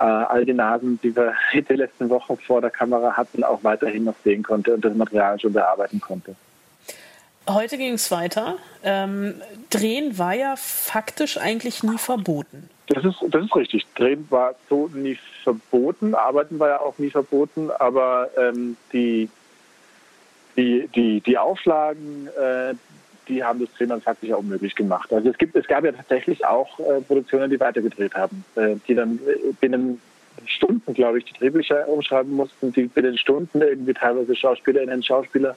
[0.02, 4.16] all die Nasen, die wir die letzten Wochen vor der Kamera hatten, auch weiterhin noch
[4.24, 6.36] sehen konnte und das Material schon bearbeiten konnte.
[7.50, 8.58] Heute ging es weiter.
[8.84, 12.70] Ähm, Drehen war ja faktisch eigentlich nie verboten.
[12.88, 13.88] Das ist, das ist richtig.
[13.96, 19.30] Drehen war so nie verboten, Arbeiten war ja auch nie verboten, aber ähm, die,
[20.60, 22.74] die, die, die Auflagen, äh,
[23.28, 25.14] die haben das Drehen dann faktisch auch unmöglich gemacht.
[25.14, 28.96] Also es, gibt, es gab ja tatsächlich auch äh, Produktionen, die weitergedreht haben, äh, die
[28.96, 29.20] dann
[29.62, 30.02] binnen
[30.46, 35.56] Stunden, glaube ich, die Drehbücher umschreiben mussten, die binnen Stunden irgendwie teilweise Schauspielerinnen, Schauspieler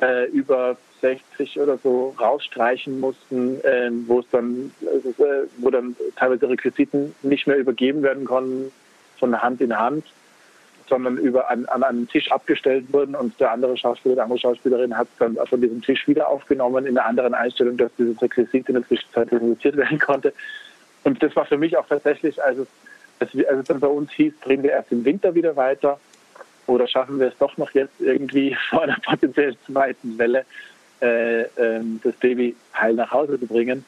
[0.00, 6.48] äh, über 60 oder so rausstreichen mussten, äh, wo es dann, äh, wo dann teilweise
[6.48, 8.72] Requisiten nicht mehr übergeben werden konnten
[9.18, 10.04] von Hand in Hand,
[10.88, 14.96] sondern über an, an einen Tisch abgestellt wurden und der andere Schauspieler, die andere Schauspielerin
[14.96, 18.74] hat dann von diesem Tisch wieder aufgenommen in einer anderen Einstellung, dass dieses Requisit in
[18.74, 20.32] der Zwischenzeit reduziert werden konnte.
[21.04, 22.68] Und das war für mich auch tatsächlich, als es,
[23.20, 25.98] als es dann bei uns hieß, drehen wir erst im Winter wieder weiter
[26.66, 30.44] oder schaffen wir es doch noch jetzt irgendwie vor einer potenziell zweiten Welle,
[31.02, 33.84] äh, äh, das Baby heil nach Hause zu bringen,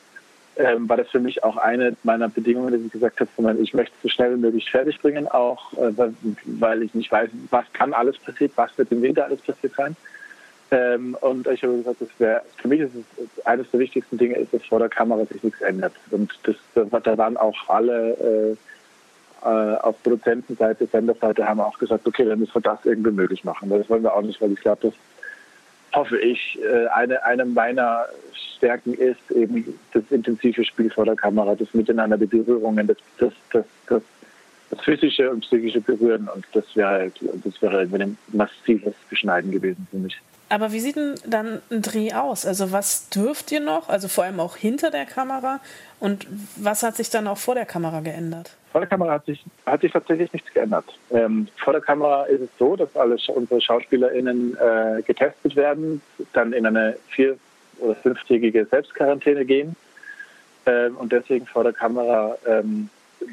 [0.56, 3.94] ähm, war das für mich auch eine meiner Bedingungen, dass ich gesagt habe, ich möchte
[3.96, 5.92] es so schnell wie möglich fertig bringen, auch äh,
[6.44, 9.96] weil ich nicht weiß, was kann alles passiert, was wird im Winter alles passiert sein.
[10.70, 14.36] Ähm, und ich habe gesagt, das wäre für mich ist es eines der wichtigsten Dinge
[14.36, 15.92] ist, dass vor der Kamera sich nichts ändert.
[16.10, 18.56] Und das, da waren auch alle
[19.44, 23.44] äh, äh, auf Produzentenseite, Senderseite haben auch gesagt, okay, dann müssen wir das irgendwie möglich
[23.44, 23.68] machen.
[23.68, 24.94] Das wollen wir auch nicht, weil ich glaube, das
[25.96, 28.06] hoffe ich, äh, eine, eine meiner
[28.56, 33.32] Stärken ist eben das intensive Spiel vor der Kamera, das Miteinander, die Berührungen, das, das,
[33.52, 34.02] das, das,
[34.70, 36.28] das physische und psychische Berühren.
[36.28, 37.10] Und das wäre,
[37.42, 40.16] das wäre ein massives Beschneiden gewesen für mich.
[40.48, 42.46] Aber wie sieht denn dann ein Dreh aus?
[42.46, 43.88] Also was dürft ihr noch?
[43.88, 45.60] Also vor allem auch hinter der Kamera.
[45.98, 48.52] Und was hat sich dann auch vor der Kamera geändert?
[48.76, 50.84] Vor der Kamera hat sich, hat sich tatsächlich nichts geändert.
[51.10, 56.02] Ähm, vor der Kamera ist es so, dass alle unsere SchauspielerInnen äh, getestet werden,
[56.34, 57.38] dann in eine vier-
[57.78, 59.76] oder fünftägige Selbstquarantäne gehen
[60.66, 62.90] ähm, und deswegen vor der Kamera ähm,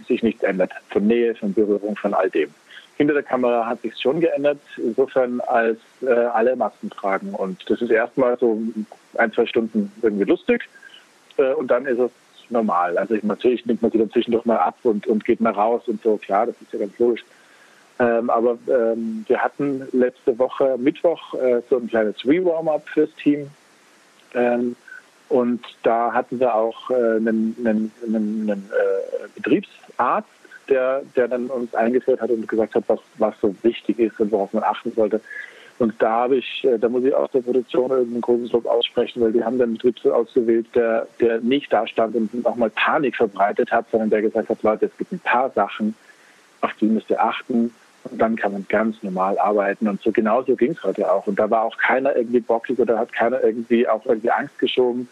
[0.07, 0.71] sich nichts ändert.
[0.91, 2.53] Von Nähe, von Berührung, von all dem.
[2.95, 7.33] Hinter der Kamera hat sich schon geändert, insofern als äh, alle Masken tragen.
[7.33, 8.61] Und das ist erstmal so
[9.17, 10.69] ein, zwei Stunden irgendwie lustig.
[11.35, 12.11] Äh, und dann ist es
[12.49, 12.97] normal.
[12.97, 15.83] Also ich, natürlich nimmt man sie dann zwischendurch mal ab und, und geht mal raus
[15.87, 17.23] und so, klar, das ist ja ganz logisch.
[17.99, 23.49] Ähm, aber ähm, wir hatten letzte Woche Mittwoch äh, so ein kleines Re-Warm-up fürs Team.
[24.33, 24.75] Ähm,
[25.29, 30.27] und da hatten wir auch äh, einen, einen, einen, einen äh, Betriebsarzt,
[30.69, 34.31] der, der dann uns eingeführt hat und gesagt hat, was, was so wichtig ist und
[34.31, 35.21] worauf man achten sollte.
[35.79, 39.21] Und da habe ich, äh, da muss ich auch der Produktion einen großen Lob aussprechen,
[39.21, 42.69] weil die haben dann einen Betrieb ausgewählt, der, der nicht da stand und auch mal
[42.69, 45.95] Panik verbreitet hat, sondern der gesagt hat, Leute, es gibt ein paar Sachen,
[46.61, 47.73] auf die müsst ihr achten
[48.05, 49.87] und dann kann man ganz normal arbeiten.
[49.87, 51.25] Und so genauso ging es heute auch.
[51.27, 55.07] Und da war auch keiner irgendwie bockig oder hat keiner irgendwie auch irgendwie Angst geschoben,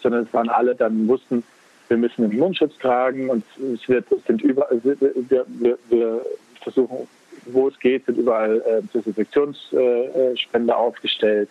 [0.00, 1.42] sondern es waren alle dann wussten,
[1.88, 6.24] wir müssen einen Mundschutz tragen und es wird, es sind überall, wir, wir, wir
[6.62, 7.06] versuchen,
[7.46, 11.50] wo es geht, sind überall äh, Desinfektionsspender äh, aufgestellt.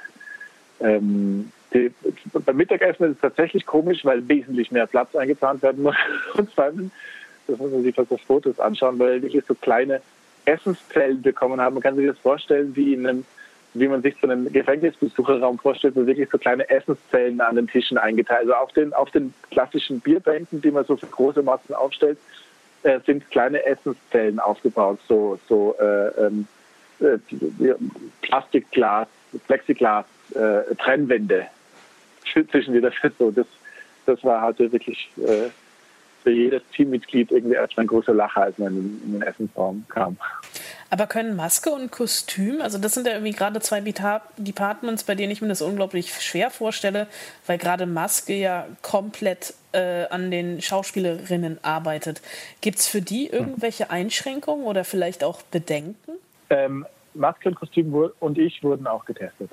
[0.80, 1.92] Ähm, die,
[2.34, 5.96] beim Mittagessen ist es tatsächlich komisch, weil wesentlich mehr Platz eingeplant werden muss.
[6.36, 10.02] das muss man sich fast auf Fotos anschauen, weil wirklich so kleine
[10.46, 11.76] Essenszellen bekommen haben.
[11.76, 13.26] Man kann sich das vorstellen wie in einem
[13.74, 17.98] wie man sich so einen Gefängnisbesucherraum vorstellt, wo wirklich so kleine Essenszellen an den Tischen
[17.98, 18.42] eingeteilt.
[18.42, 22.18] Also auf den, auf den klassischen Bierbänken, die man so für große Massen aufstellt,
[22.84, 26.48] äh, sind kleine Essenszellen aufgebaut, so, so äh, ähm,
[27.00, 27.18] äh,
[28.22, 29.08] Plastikglas,
[29.48, 31.48] Plexiglas, äh, Trennwände
[32.52, 33.32] zwischen wieder so.
[33.32, 33.48] Das,
[34.06, 35.50] das war halt wirklich äh,
[36.24, 40.18] für jedes Teammitglied irgendwie erstmal ein großer Lacher, als man in, in den Essensraum kam.
[40.92, 45.32] Aber können Maske und Kostüm, also das sind ja irgendwie gerade zwei Departments, bei denen
[45.32, 47.08] ich mir das unglaublich schwer vorstelle,
[47.48, 52.22] weil gerade Maske ja komplett äh, an den Schauspielerinnen arbeitet.
[52.60, 56.12] Gibt es für die irgendwelche Einschränkungen oder vielleicht auch Bedenken?
[56.50, 59.50] Ähm, Maske und Kostüm und ich wurden auch getestet.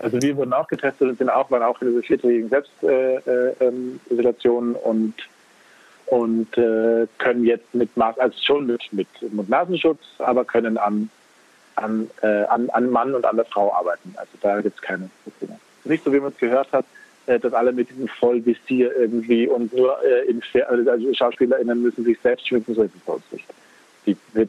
[0.00, 4.78] Also wir wurden auch getestet und sind auch, waren auch in dieser viertägigen Selbstisolation äh,
[4.78, 5.14] äh, und
[6.10, 11.08] und äh, können jetzt mit Mas also schon mit, mit Mund-Nasenschutz, aber können an,
[11.76, 14.12] an, äh, an, an Mann und an der Frau arbeiten.
[14.16, 15.58] Also da gibt es keine Probleme.
[15.84, 16.84] Nicht so, wie man es gehört hat,
[17.26, 22.18] äh, dass alle mit diesem Vollvisier irgendwie und nur äh, in, also SchauspielerInnen müssen sich
[22.20, 23.46] selbst schminken, so ist es bei nicht.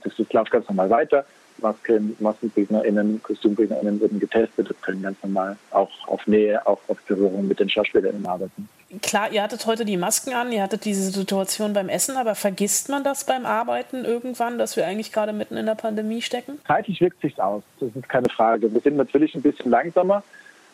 [0.03, 1.25] Das läuft ganz normal weiter.
[1.59, 7.47] Masken, MaskenbildnerInnen, KostümbildnerInnen wurden getestet, das können ganz normal auch auf Nähe, auch auf Berührung
[7.47, 8.67] mit den SchauspielerInnen arbeiten.
[9.01, 12.89] Klar, ihr hattet heute die Masken an, ihr hattet diese Situation beim Essen, aber vergisst
[12.89, 16.59] man das beim Arbeiten irgendwann, dass wir eigentlich gerade mitten in der Pandemie stecken?
[16.67, 18.73] Zeitlich wirkt sich aus, das ist keine Frage.
[18.73, 20.23] Wir sind natürlich ein bisschen langsamer.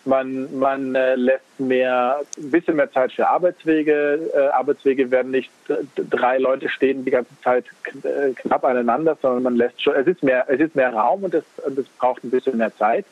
[0.06, 4.32] Man, man äh, lässt mehr, ein bisschen mehr Zeit für Arbeitswege.
[4.34, 5.52] Äh, Arbeitswege werden nicht
[5.96, 7.66] drei Leute stehen die ganze Zeit
[8.04, 11.34] äh, knapp aneinander, sondern man lässt schon, es ist mehr, es ist mehr Raum und
[11.34, 13.06] es, und es braucht ein bisschen mehr Zeit.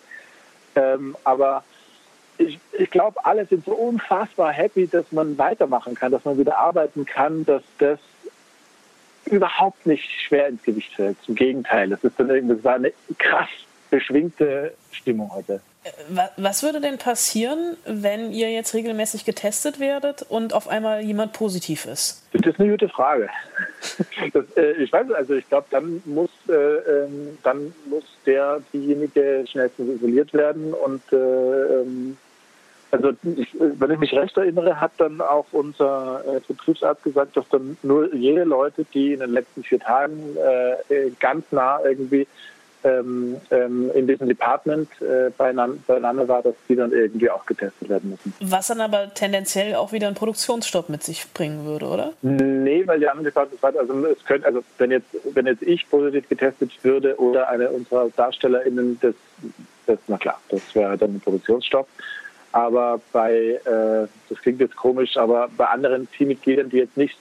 [0.76, 1.66] Ähm, aber
[2.38, 6.58] ich, ich glaube, alle sind so unfassbar happy, dass man weitermachen kann, dass man wieder
[6.58, 8.00] arbeiten kann, dass das
[9.26, 11.18] überhaupt nicht schwer ins Gewicht fällt.
[11.24, 13.50] Zum Gegenteil, es ist dann irgendwie, das war eine krass
[13.90, 15.62] beschwingte Stimmung heute.
[16.38, 21.86] Was würde denn passieren, wenn ihr jetzt regelmäßig getestet werdet und auf einmal jemand positiv
[21.86, 22.24] ist?
[22.34, 23.30] Das ist eine gute Frage.
[24.34, 29.46] Das, äh, ich weiß, also ich glaube, dann muss äh, ähm, dann muss der diejenige
[29.48, 32.18] schnellstens isoliert werden und äh, ähm,
[32.92, 37.48] also ich, wenn ich mich recht erinnere, hat dann auch unser äh, Betriebsarzt gesagt, dass
[37.50, 40.36] dann nur jene Leute, die in den letzten vier Tagen
[40.90, 42.28] äh, ganz nah irgendwie
[42.86, 47.90] ähm, ähm, in diesem Department äh, beieinander, beieinander war, dass die dann irgendwie auch getestet
[47.90, 48.34] werden müssen.
[48.42, 52.14] Was dann aber tendenziell auch wieder einen Produktionsstopp mit sich bringen würde, oder?
[52.22, 56.30] Nee, weil die anderen Departments also es könnte, also wenn jetzt, wenn jetzt ich positiv
[56.30, 59.16] getestet würde oder eine unserer DarstellerInnen, das,
[59.88, 61.88] das na klar, das wäre dann ein Produktionsstopp.
[62.56, 67.18] Aber bei, äh, das klingt jetzt komisch, aber bei anderen Teammitgliedern, die jetzt nicht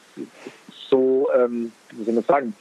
[0.89, 2.57] so, ähm, wie soll man sagen,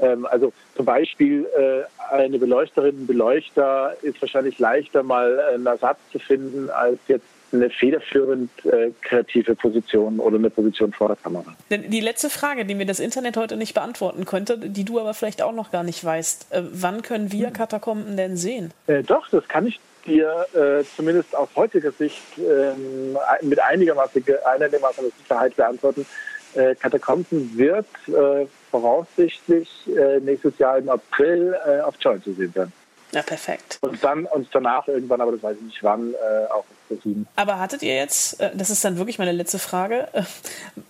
[0.00, 5.96] ähm, also zum Beispiel äh, eine Beleuchterin, ein Beleuchter ist wahrscheinlich leichter mal einen Ersatz
[6.12, 11.56] zu finden als jetzt eine federführend äh, kreative Position oder eine Position vor der Kamera.
[11.70, 15.40] Die letzte Frage, die mir das Internet heute nicht beantworten könnte, die du aber vielleicht
[15.40, 16.52] auch noch gar nicht weißt.
[16.52, 17.54] Äh, wann können wir hm.
[17.54, 18.72] Katakomben denn sehen?
[18.88, 25.12] Äh, doch, das kann ich dir äh, zumindest aus heutiger Sicht ähm, mit einigermaßen, einigermaßen
[25.22, 26.06] Sicherheit beantworten.
[26.54, 32.52] Äh, Katakomben wird äh, voraussichtlich äh, nächstes Jahr im April äh, auf Joy zu sehen
[32.54, 32.72] sein.
[33.12, 33.78] Ja, perfekt.
[33.80, 36.64] Und dann und danach irgendwann, aber das weiß ich nicht wann, äh, auch
[36.96, 37.26] Sieben.
[37.36, 40.08] Aber hattet ihr jetzt, äh, das ist dann wirklich meine letzte Frage,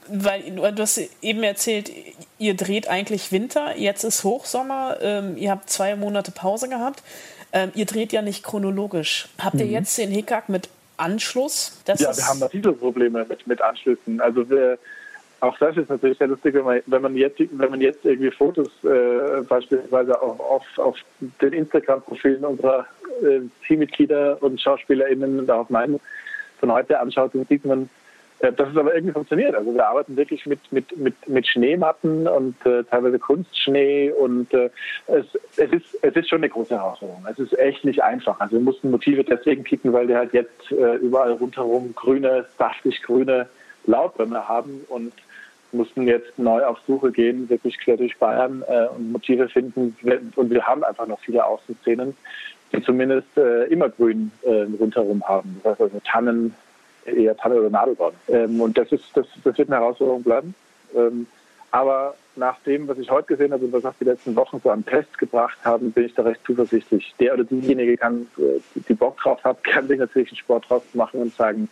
[0.08, 1.90] weil du hast eben erzählt,
[2.38, 7.02] ihr dreht eigentlich Winter, jetzt ist Hochsommer, ähm, ihr habt zwei Monate Pause gehabt.
[7.52, 9.28] Ähm, ihr dreht ja nicht chronologisch.
[9.38, 9.72] Habt ihr mhm.
[9.72, 11.80] jetzt den Hickhack mit Anschluss?
[11.84, 14.20] Das ja, wir haben massive Probleme mit, mit Anschlüssen.
[14.20, 14.78] Also wir,
[15.40, 18.30] auch das ist natürlich sehr lustig, wenn man, wenn man, jetzt, wenn man jetzt irgendwie
[18.30, 20.96] Fotos äh, beispielsweise auch auf, auf
[21.40, 22.86] den Instagram-Profilen unserer
[23.22, 25.98] äh, Teammitglieder und SchauspielerInnen und auch meinen
[26.60, 27.88] von heute anschaut, dann sieht man,
[28.40, 29.54] dass es aber irgendwie funktioniert.
[29.54, 34.70] Also wir arbeiten wirklich mit, mit, mit, mit Schneematten und äh, teilweise Kunstschnee und äh,
[35.08, 35.26] es,
[35.56, 37.26] es, ist, es ist schon eine große Herausforderung.
[37.30, 38.40] Es ist echt nicht einfach.
[38.40, 43.02] Also wir mussten Motive deswegen kicken, weil wir halt jetzt äh, überall rundherum grüne, saftig
[43.02, 43.46] grüne
[43.84, 45.12] Laubäume haben und
[45.72, 49.96] mussten jetzt neu auf Suche gehen, wirklich quer durch Bayern äh, und Motive finden.
[50.34, 52.16] Und wir haben einfach noch viele Außenszenen,
[52.72, 55.60] die zumindest äh, immer grün äh, rundherum haben.
[55.62, 56.54] Das heißt also Tannen,
[57.04, 58.12] eher Tanne oder Nadelbaum.
[58.28, 60.54] Ähm, und das ist, das, das wird eine Herausforderung bleiben.
[60.94, 61.26] Ähm,
[61.70, 64.70] aber nach dem, was ich heute gesehen habe und was auch die letzten Wochen so
[64.70, 67.14] an Tests gebracht haben, bin ich da recht zuversichtlich.
[67.20, 70.82] Der oder diejenige kann, äh, die Bock drauf hat, kann sich natürlich einen Sport draus
[70.94, 71.68] machen und sagen,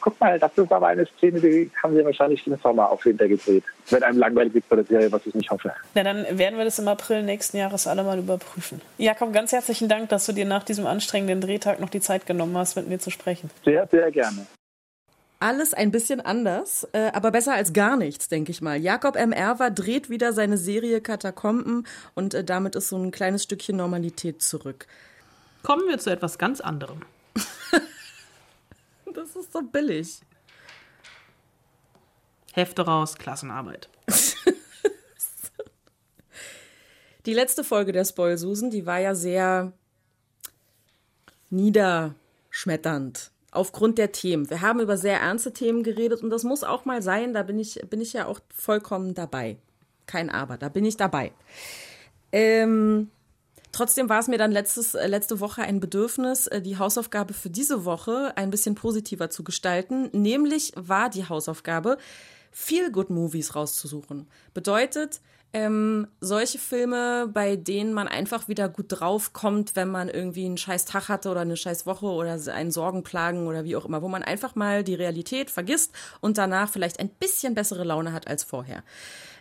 [0.00, 3.26] guck mal, das ist aber eine Szene, die haben sie wahrscheinlich den Sommer auf Winter
[3.26, 3.64] gedreht.
[3.90, 5.72] Wenn einem langweilig wird bei der Serie, was ich nicht hoffe.
[5.94, 8.80] Na, dann werden wir das im April nächsten Jahres alle mal überprüfen.
[8.98, 12.56] Jakob, ganz herzlichen Dank, dass du dir nach diesem anstrengenden Drehtag noch die Zeit genommen
[12.56, 13.50] hast, mit mir zu sprechen.
[13.64, 14.46] Sehr, sehr gerne
[15.38, 18.80] alles ein bisschen anders, äh, aber besser als gar nichts, denke ich mal.
[18.80, 19.32] Jakob M.
[19.32, 24.42] Erwer dreht wieder seine Serie Katakomben und äh, damit ist so ein kleines Stückchen Normalität
[24.42, 24.86] zurück.
[25.62, 27.00] Kommen wir zu etwas ganz anderem.
[29.14, 30.20] das ist so billig.
[32.52, 33.90] Hefte raus, Klassenarbeit.
[37.26, 39.72] die letzte Folge der Spoilsusen, die war ja sehr
[41.50, 44.48] niederschmetternd aufgrund der Themen.
[44.50, 47.34] Wir haben über sehr ernste Themen geredet und das muss auch mal sein.
[47.34, 49.56] Da bin ich, bin ich ja auch vollkommen dabei.
[50.06, 51.32] Kein Aber, da bin ich dabei.
[52.32, 53.10] Ähm,
[53.72, 57.50] trotzdem war es mir dann letztes, äh, letzte Woche ein Bedürfnis, äh, die Hausaufgabe für
[57.50, 60.10] diese Woche ein bisschen positiver zu gestalten.
[60.12, 61.98] Nämlich war die Hausaufgabe,
[62.52, 64.28] Feel Good Movies rauszusuchen.
[64.54, 65.20] Bedeutet,
[65.52, 70.84] ähm, solche Filme, bei denen man einfach wieder gut draufkommt, wenn man irgendwie einen scheiß
[70.84, 74.22] Tag hatte oder eine scheiß Woche oder einen Sorgenplagen oder wie auch immer, wo man
[74.22, 78.82] einfach mal die Realität vergisst und danach vielleicht ein bisschen bessere Laune hat als vorher.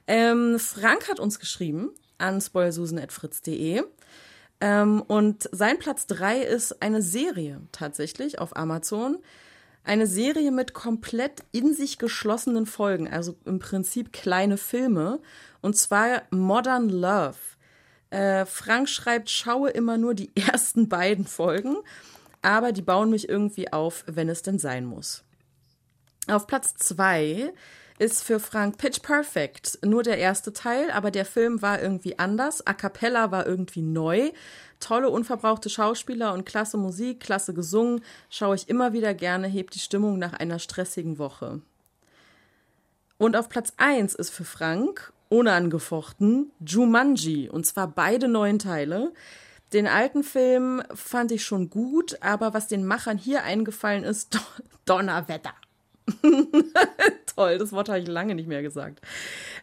[0.08, 3.84] Ähm, Frank hat uns geschrieben an spoilsusen.fritz.de
[4.62, 9.18] ähm, und sein Platz drei ist eine Serie tatsächlich auf Amazon
[9.86, 15.20] Eine Serie mit komplett in sich geschlossenen Folgen, also im Prinzip kleine Filme.
[15.62, 17.38] Und zwar Modern Love.
[18.10, 21.78] Äh, Frank schreibt, schaue immer nur die ersten beiden Folgen,
[22.42, 25.24] aber die bauen mich irgendwie auf, wenn es denn sein muss.
[26.28, 27.54] Auf Platz zwei
[28.00, 32.66] ist für Frank Pitch Perfect nur der erste Teil, aber der Film war irgendwie anders.
[32.66, 34.32] A cappella war irgendwie neu.
[34.86, 38.04] Tolle, unverbrauchte Schauspieler und klasse Musik, klasse gesungen.
[38.30, 41.60] Schaue ich immer wieder gerne, hebt die Stimmung nach einer stressigen Woche.
[43.18, 47.50] Und auf Platz 1 ist für Frank, unangefochten, Jumanji.
[47.50, 49.12] Und zwar beide neuen Teile.
[49.74, 54.38] Den alten Film fand ich schon gut, aber was den Machern hier eingefallen ist,
[54.86, 55.56] Donnerwetter.
[57.36, 59.02] Toll, das Wort habe ich lange nicht mehr gesagt.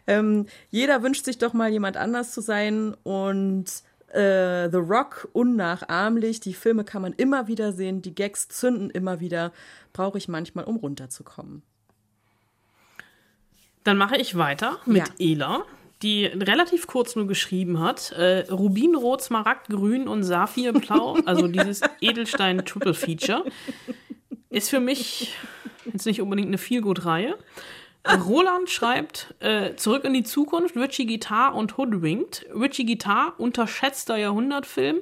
[0.08, 3.66] Ähm, jeder wünscht sich doch mal jemand anders zu sein und
[4.12, 6.40] äh, The Rock unnachahmlich.
[6.40, 9.52] Die Filme kann man immer wieder sehen, die Gags zünden immer wieder.
[9.92, 11.62] Brauche ich manchmal, um runterzukommen.
[13.84, 15.32] Dann mache ich weiter mit ja.
[15.32, 15.64] Ela,
[16.02, 18.12] die relativ kurz nur geschrieben hat.
[18.12, 23.44] Äh, Rubinrot, Smaragdgrün und Saphirblau, also dieses Edelstein Triple Feature,
[24.50, 25.34] ist für mich
[25.92, 27.36] jetzt nicht unbedingt eine Feelgood-Reihe.
[28.04, 32.46] Roland schreibt, äh, zurück in die Zukunft, Richie Guitar und Hoodwinked.
[32.52, 34.98] Richie Guitar, unterschätzter Jahrhundertfilm.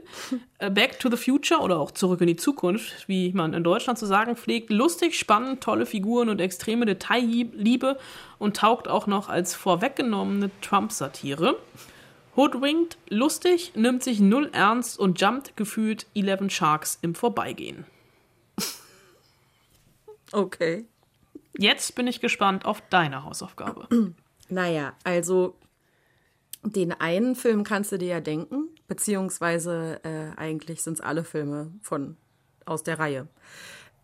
[0.59, 3.99] Äh, Back to the Future oder auch zurück in die Zukunft, wie man in Deutschland
[3.99, 4.69] zu sagen pflegt.
[4.69, 7.99] Lustig, spannend, tolle Figuren und extreme Detailliebe
[8.39, 11.57] und taugt auch noch als vorweggenommene Trump-Satire.
[12.37, 17.87] Hoodwinked, lustig, nimmt sich null ernst und jumpt gefühlt 11 Sharks im Vorbeigehen.
[20.33, 20.87] Okay.
[21.61, 23.87] Jetzt bin ich gespannt auf deine Hausaufgabe.
[24.53, 25.55] Naja, also
[26.65, 31.71] den einen Film kannst du dir ja denken, beziehungsweise äh, eigentlich sind es alle Filme
[31.83, 32.17] von
[32.65, 33.29] aus der Reihe.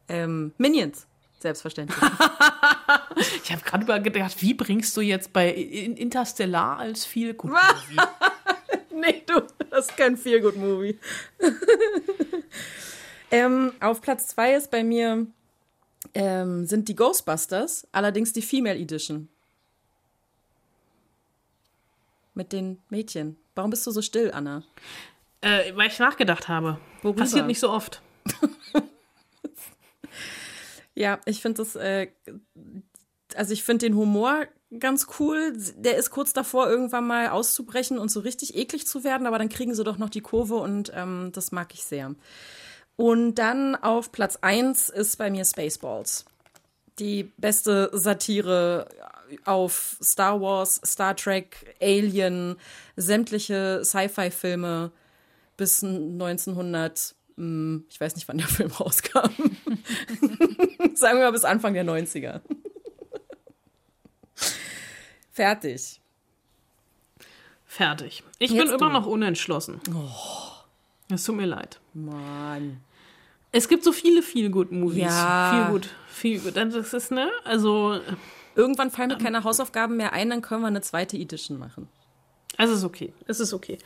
[0.09, 1.09] Ähm, Minions,
[1.41, 1.99] selbstverständlich.
[3.43, 7.97] ich habe gerade übergedacht, wie bringst du jetzt bei Interstellar als Good Movie?
[8.95, 9.43] nee, du
[9.73, 10.97] hast kein Feel Good Movie.
[13.33, 15.27] ähm, auf Platz zwei ist bei mir
[16.17, 19.29] ähm, sind die Ghostbusters, allerdings die Female Edition.
[22.33, 23.37] Mit den Mädchen.
[23.55, 24.63] Warum bist du so still, Anna?
[25.43, 26.79] Äh, weil ich nachgedacht habe.
[27.03, 27.21] Worüber?
[27.21, 28.01] Passiert nicht so oft.
[30.95, 32.09] ja, ich finde das, äh,
[33.35, 34.47] also ich finde den Humor
[34.79, 35.53] ganz cool.
[35.77, 39.51] Der ist kurz davor, irgendwann mal auszubrechen und so richtig eklig zu werden, aber dann
[39.51, 42.15] kriegen sie doch noch die Kurve und ähm, das mag ich sehr.
[42.97, 46.25] Und dann auf Platz 1 ist bei mir Spaceballs.
[46.99, 48.89] Die beste Satire
[49.45, 52.57] auf Star Wars, Star Trek, Alien,
[52.97, 54.93] sämtliche Sci-Fi-Filme
[55.57, 57.15] bis 1900.
[57.37, 59.29] Hm, ich weiß nicht, wann der Film rauskam.
[60.95, 62.41] Sagen wir mal bis Anfang der 90er.
[65.33, 66.01] Fertig.
[67.67, 68.23] Fertig.
[68.39, 69.83] Ich Jetzt bin immer noch unentschlossen.
[69.95, 70.46] Oh.
[71.09, 71.81] Es tut mir leid.
[71.95, 72.81] Mann.
[73.53, 75.05] Es gibt so viele viel gut Movies.
[75.05, 75.53] Ja.
[75.55, 76.57] Viel gut, viel gut.
[76.57, 78.01] Das ist ne, also
[78.55, 81.89] irgendwann fallen mir ähm, keine Hausaufgaben mehr ein, dann können wir eine zweite Edition machen.
[82.59, 83.79] Es ist okay, es ist okay.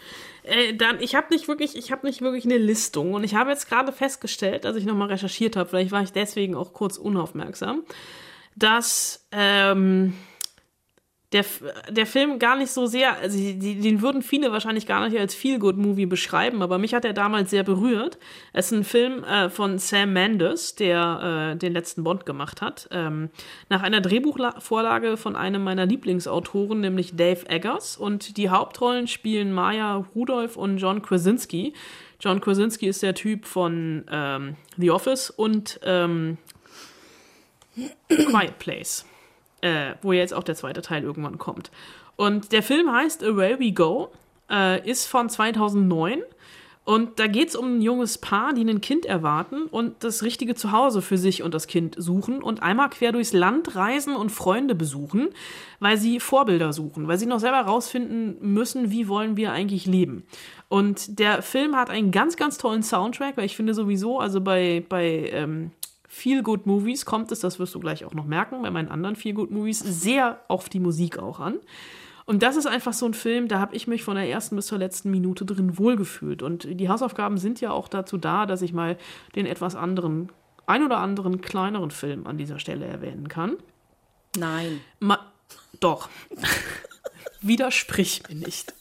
[0.44, 3.50] Äh, dann, ich habe nicht wirklich, ich habe nicht wirklich eine Listung und ich habe
[3.50, 7.82] jetzt gerade festgestellt, als ich nochmal recherchiert habe, vielleicht war ich deswegen auch kurz unaufmerksam,
[8.54, 10.14] dass ähm,
[11.32, 11.44] der,
[11.88, 15.34] der Film gar nicht so sehr, also die, den würden viele wahrscheinlich gar nicht als
[15.34, 18.18] Feel-Good-Movie beschreiben, aber mich hat er damals sehr berührt.
[18.52, 22.88] Es ist ein Film äh, von Sam Mendes, der äh, den letzten Bond gemacht hat,
[22.90, 23.30] ähm,
[23.68, 27.96] nach einer Drehbuchvorlage von einem meiner Lieblingsautoren, nämlich Dave Eggers.
[27.96, 31.74] Und die Hauptrollen spielen Maya Rudolph und John Krasinski.
[32.18, 36.38] John Krasinski ist der Typ von ähm, The Office und ähm,
[38.08, 39.06] Quiet Place
[39.62, 41.70] äh, wo jetzt auch der zweite Teil irgendwann kommt.
[42.16, 44.10] Und der Film heißt Away We Go,
[44.50, 46.22] äh, ist von 2009.
[46.84, 50.54] Und da geht es um ein junges Paar, die ein Kind erwarten und das richtige
[50.54, 54.74] Zuhause für sich und das Kind suchen und einmal quer durchs Land reisen und Freunde
[54.74, 55.28] besuchen,
[55.78, 60.24] weil sie Vorbilder suchen, weil sie noch selber rausfinden müssen, wie wollen wir eigentlich leben.
[60.68, 64.82] Und der Film hat einen ganz, ganz tollen Soundtrack, weil ich finde sowieso, also bei,
[64.88, 65.70] bei ähm,
[66.12, 69.14] Feel Good Movies kommt es, das wirst du gleich auch noch merken, bei meinen anderen
[69.14, 71.60] Feel Good Movies, sehr auf die Musik auch an.
[72.26, 74.66] Und das ist einfach so ein Film, da habe ich mich von der ersten bis
[74.66, 76.42] zur letzten Minute drin wohlgefühlt.
[76.42, 78.98] Und die Hausaufgaben sind ja auch dazu da, dass ich mal
[79.36, 80.32] den etwas anderen,
[80.66, 83.56] ein oder anderen kleineren Film an dieser Stelle erwähnen kann.
[84.36, 84.80] Nein.
[84.98, 85.32] Ma
[85.78, 86.08] doch.
[87.40, 88.74] Widersprich mir nicht.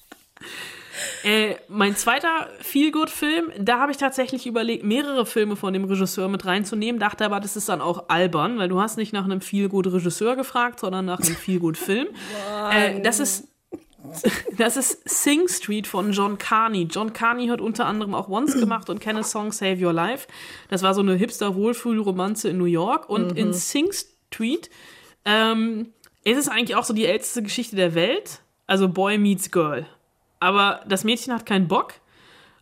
[1.23, 6.45] Äh, mein zweiter Feel-Good-Film, da habe ich tatsächlich überlegt, mehrere Filme von dem Regisseur mit
[6.45, 10.35] reinzunehmen, dachte aber, das ist dann auch albern, weil du hast nicht nach einem Feel-Good-Regisseur
[10.35, 12.07] gefragt, sondern nach einem Feel-Good-Film.
[12.71, 13.47] äh, das ist
[14.57, 16.83] das ist Sing Street von John Carney.
[16.83, 20.27] John Carney hat unter anderem auch Once gemacht und Kenneth Song Save Your Life.
[20.69, 23.09] Das war so eine Hipster-Wohlfühl-Romanze in New York.
[23.09, 24.69] Und in Sing Street
[25.25, 25.93] ähm,
[26.23, 28.41] ist es eigentlich auch so die älteste Geschichte der Welt.
[28.67, 29.85] Also Boy meets Girl.
[30.39, 31.93] Aber das Mädchen hat keinen Bock.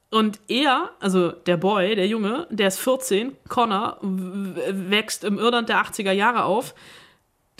[0.09, 5.83] Und er, also der Boy, der Junge, der ist 14, Connor, wächst im Irland der
[5.83, 6.73] 80er Jahre auf,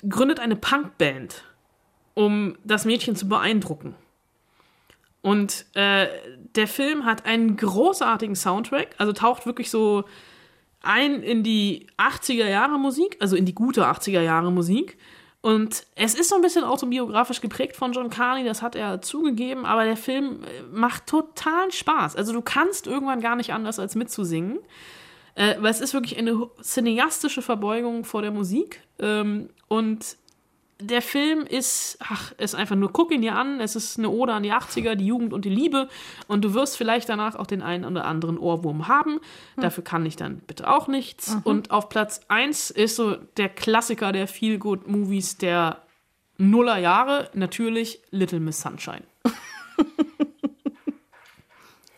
[0.08, 1.44] gründet eine Punkband
[2.18, 3.94] um das Mädchen zu beeindrucken.
[5.22, 6.08] Und äh,
[6.56, 10.06] der Film hat einen großartigen Soundtrack, also taucht wirklich so
[10.82, 14.98] ein in die 80er Jahre Musik, also in die gute 80er Jahre Musik.
[15.48, 19.66] Und es ist so ein bisschen autobiografisch geprägt von John Carney, das hat er zugegeben,
[19.66, 22.18] aber der Film äh, macht total Spaß.
[22.18, 24.60] Also du kannst irgendwann gar nicht anders als mitzusingen.
[25.36, 28.82] Äh, weil es ist wirklich eine cineastische Verbeugung vor der Musik.
[29.00, 30.18] Ähm, und
[30.80, 34.34] der Film ist, ach, ist einfach nur, guck ihn dir an, es ist eine Ode
[34.34, 35.90] an die 80er, die Jugend und die Liebe
[36.28, 39.20] und du wirst vielleicht danach auch den einen oder anderen Ohrwurm haben.
[39.56, 41.36] Dafür kann ich dann bitte auch nichts.
[41.44, 45.82] Und auf Platz 1 ist so der Klassiker der Feel-Good-Movies der
[46.38, 49.04] Nuller Jahre, natürlich Little Miss Sunshine.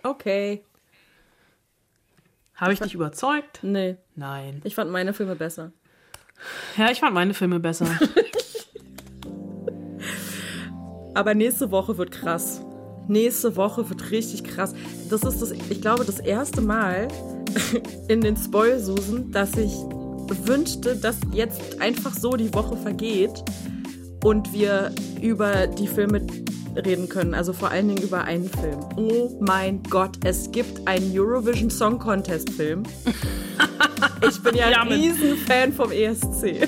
[0.01, 0.63] Okay.
[2.55, 3.59] Habe ich dich überzeugt?
[3.61, 4.61] Nee, Nein.
[4.63, 5.71] ich fand meine Filme besser.
[6.77, 7.85] Ja, ich fand meine Filme besser.
[11.13, 12.61] Aber nächste Woche wird krass.
[13.07, 14.73] Nächste Woche wird richtig krass.
[15.09, 17.07] Das ist das, ich glaube, das erste Mal
[18.07, 19.73] in den Spoilsusen, dass ich
[20.45, 23.43] wünschte, dass jetzt einfach so die Woche vergeht
[24.23, 24.91] und wir
[25.21, 26.25] über die Filme
[26.75, 27.33] reden können.
[27.33, 28.79] Also vor allen Dingen über einen Film.
[28.95, 32.83] Oh mein Gott, es gibt einen Eurovision Song Contest Film.
[34.25, 36.67] Ich bin ja ein Riesenfan vom ESC.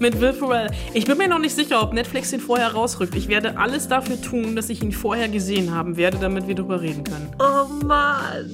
[0.00, 0.70] Mit Will Ferrell.
[0.94, 3.14] Ich bin mir noch nicht sicher, ob Netflix ihn vorher rausrückt.
[3.16, 6.80] Ich werde alles dafür tun, dass ich ihn vorher gesehen haben werde, damit wir drüber
[6.80, 7.28] reden können.
[7.40, 8.52] Oh Mann.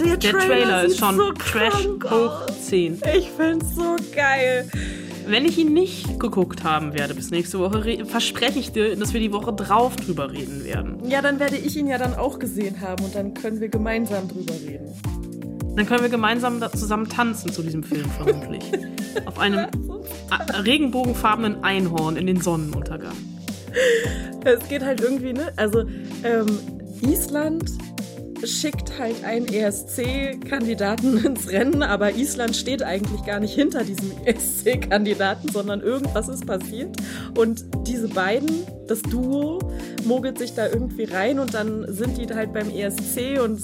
[0.00, 2.66] Der, Der Trailer, Trailer ist schon so Trash hoch aus.
[2.68, 3.00] 10.
[3.16, 4.68] Ich find's so geil.
[5.26, 9.12] Wenn ich ihn nicht geguckt haben werde bis nächste Woche, re- verspreche ich dir, dass
[9.12, 10.96] wir die Woche drauf drüber reden werden.
[11.08, 14.26] Ja, dann werde ich ihn ja dann auch gesehen haben und dann können wir gemeinsam
[14.26, 14.88] drüber reden.
[15.76, 18.62] Dann können wir gemeinsam da zusammen tanzen zu diesem Film vermutlich.
[19.26, 19.66] Auf einem
[20.30, 23.12] a- regenbogenfarbenen Einhorn in den Sonnenuntergang.
[24.44, 25.52] Es geht halt irgendwie, ne?
[25.56, 25.84] Also,
[26.24, 26.46] ähm,
[27.02, 27.70] Island
[28.44, 35.50] schickt halt einen ESC-Kandidaten ins Rennen, aber Island steht eigentlich gar nicht hinter diesem ESC-Kandidaten,
[35.50, 36.96] sondern irgendwas ist passiert.
[37.36, 38.50] Und diese beiden,
[38.88, 39.58] das Duo,
[40.04, 43.60] mogelt sich da irgendwie rein und dann sind die halt beim ESC und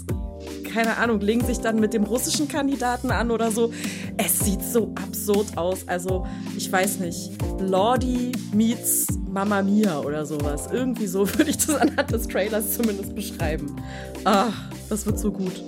[0.66, 3.72] keine Ahnung, legen sich dann mit dem russischen Kandidaten an oder so.
[4.16, 5.86] Es sieht so absurd aus.
[5.86, 7.30] Also, ich weiß nicht.
[7.60, 10.68] Lordi meets Mamma Mia oder sowas.
[10.72, 13.76] Irgendwie so würde ich das anhand des Trailers zumindest beschreiben.
[14.24, 14.48] Ah,
[14.88, 15.62] das wird so gut.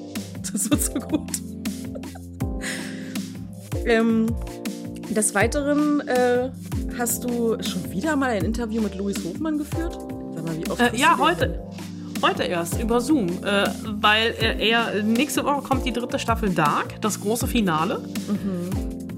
[0.52, 1.30] Das wird so gut.
[3.84, 4.26] ähm,
[5.10, 6.50] des Weiteren äh,
[6.98, 9.98] hast du schon wieder mal ein Interview mit Louis Hofmann geführt?
[10.34, 11.60] Sag mal, wie oft Äh, ja, heute.
[12.20, 13.28] Heute erst, über Zoom.
[13.44, 13.68] Äh,
[14.00, 18.02] weil er, er, nächste Woche kommt die dritte Staffel Dark, das große Finale.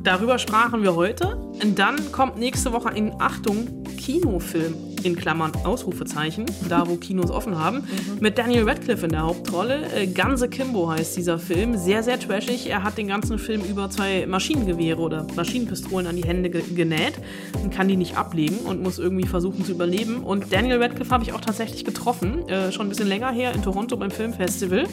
[0.02, 1.36] Darüber sprachen wir heute.
[1.62, 7.58] Und dann kommt nächste Woche ein, Achtung, Kinofilm in Klammern Ausrufezeichen, da wo Kinos offen
[7.58, 7.84] haben,
[8.20, 9.86] mit Daniel Radcliffe in der Hauptrolle.
[9.94, 11.76] Äh, Ganze Kimbo heißt dieser Film.
[11.76, 12.68] Sehr, sehr trashig.
[12.68, 17.14] Er hat den ganzen Film über zwei Maschinengewehre oder Maschinenpistolen an die Hände ge genäht
[17.62, 20.22] und kann die nicht ablegen und muss irgendwie versuchen zu überleben.
[20.22, 23.62] Und Daniel Radcliffe habe ich auch tatsächlich getroffen, äh, schon ein bisschen länger her in
[23.62, 24.84] Toronto beim Filmfestival.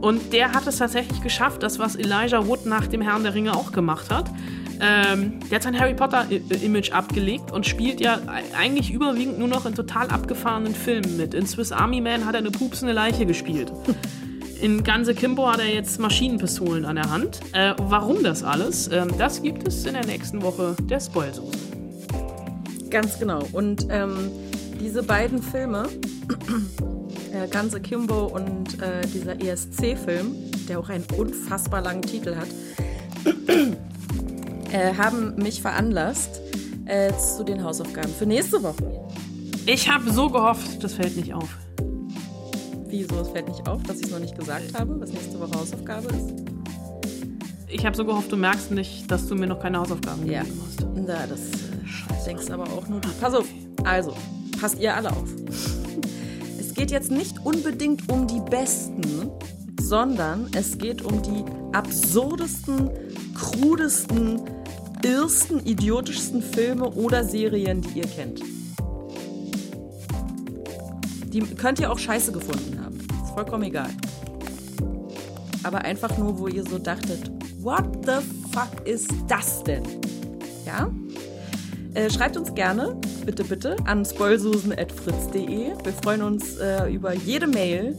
[0.00, 3.54] Und der hat es tatsächlich geschafft, das, was Elijah Wood nach dem Herrn der Ringe
[3.54, 4.30] auch gemacht hat.
[4.80, 9.66] Ähm, der hat sein Harry Potter-Image abgelegt und spielt ja e- eigentlich überwiegend nur noch
[9.66, 11.34] in total abgefahrenen Filmen mit.
[11.34, 13.72] In Swiss Army Man hat er eine pupsende Leiche gespielt.
[14.60, 17.40] In Ganze Kimbo hat er jetzt Maschinenpistolen an der Hand.
[17.52, 18.88] Äh, warum das alles?
[18.90, 21.58] Ähm, das gibt es in der nächsten Woche der Spoilsoße.
[22.88, 23.46] Ganz genau.
[23.52, 24.30] Und ähm,
[24.80, 25.86] diese beiden Filme,
[27.34, 30.34] äh, Ganze Kimbo und äh, dieser ESC-Film,
[30.68, 32.48] der auch einen unfassbar langen Titel hat,
[34.76, 36.40] äh, haben mich veranlasst
[36.86, 39.00] äh, zu den Hausaufgaben für nächste Woche.
[39.66, 41.48] Ich habe so gehofft, das fällt nicht auf.
[42.88, 43.16] Wieso?
[43.20, 46.08] Es fällt nicht auf, dass ich es noch nicht gesagt habe, was nächste Woche Hausaufgabe
[46.08, 46.34] ist.
[47.68, 50.42] Ich habe so gehofft, du merkst nicht, dass du mir noch keine Hausaufgaben Ja.
[50.42, 50.86] gegeben hast.
[50.94, 53.08] Na, das äh, denkst aber auch nur du.
[53.20, 53.46] Pass auf.
[53.84, 54.14] Also,
[54.60, 55.28] passt ihr alle auf.
[56.58, 59.30] Es geht jetzt nicht unbedingt um die besten,
[59.80, 61.42] sondern es geht um die
[61.74, 62.90] absurdesten,
[63.34, 64.42] krudesten,
[65.06, 68.40] irrsten, idiotischsten Filme oder Serien, die ihr kennt.
[71.32, 72.98] Die könnt ihr auch scheiße gefunden haben.
[72.98, 73.90] Ist vollkommen egal.
[75.62, 77.30] Aber einfach nur, wo ihr so dachtet,
[77.60, 78.18] what the
[78.52, 79.84] fuck ist das denn?
[80.64, 80.90] Ja?
[81.94, 85.72] Äh, schreibt uns gerne, bitte, bitte, an spoilsusen.fritz.de.
[85.84, 87.96] Wir freuen uns äh, über jede Mail,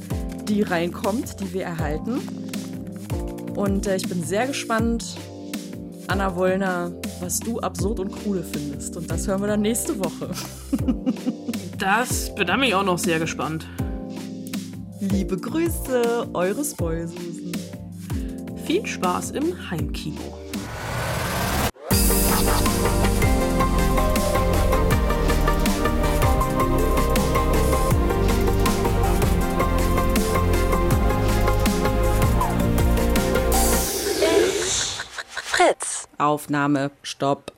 [0.48, 2.20] die reinkommt, die wir erhalten.
[3.56, 5.18] Und äh, ich bin sehr gespannt,
[6.08, 8.96] Anna Wollner, was du absurd und cool findest.
[8.96, 10.30] Und das hören wir dann nächste Woche.
[11.78, 13.68] Das bin ich auch noch sehr gespannt.
[15.00, 17.52] Liebe Grüße, eure Spoilsusen.
[18.66, 20.37] Viel Spaß im Heimkino.
[36.28, 37.54] Aufnahme, Stopp.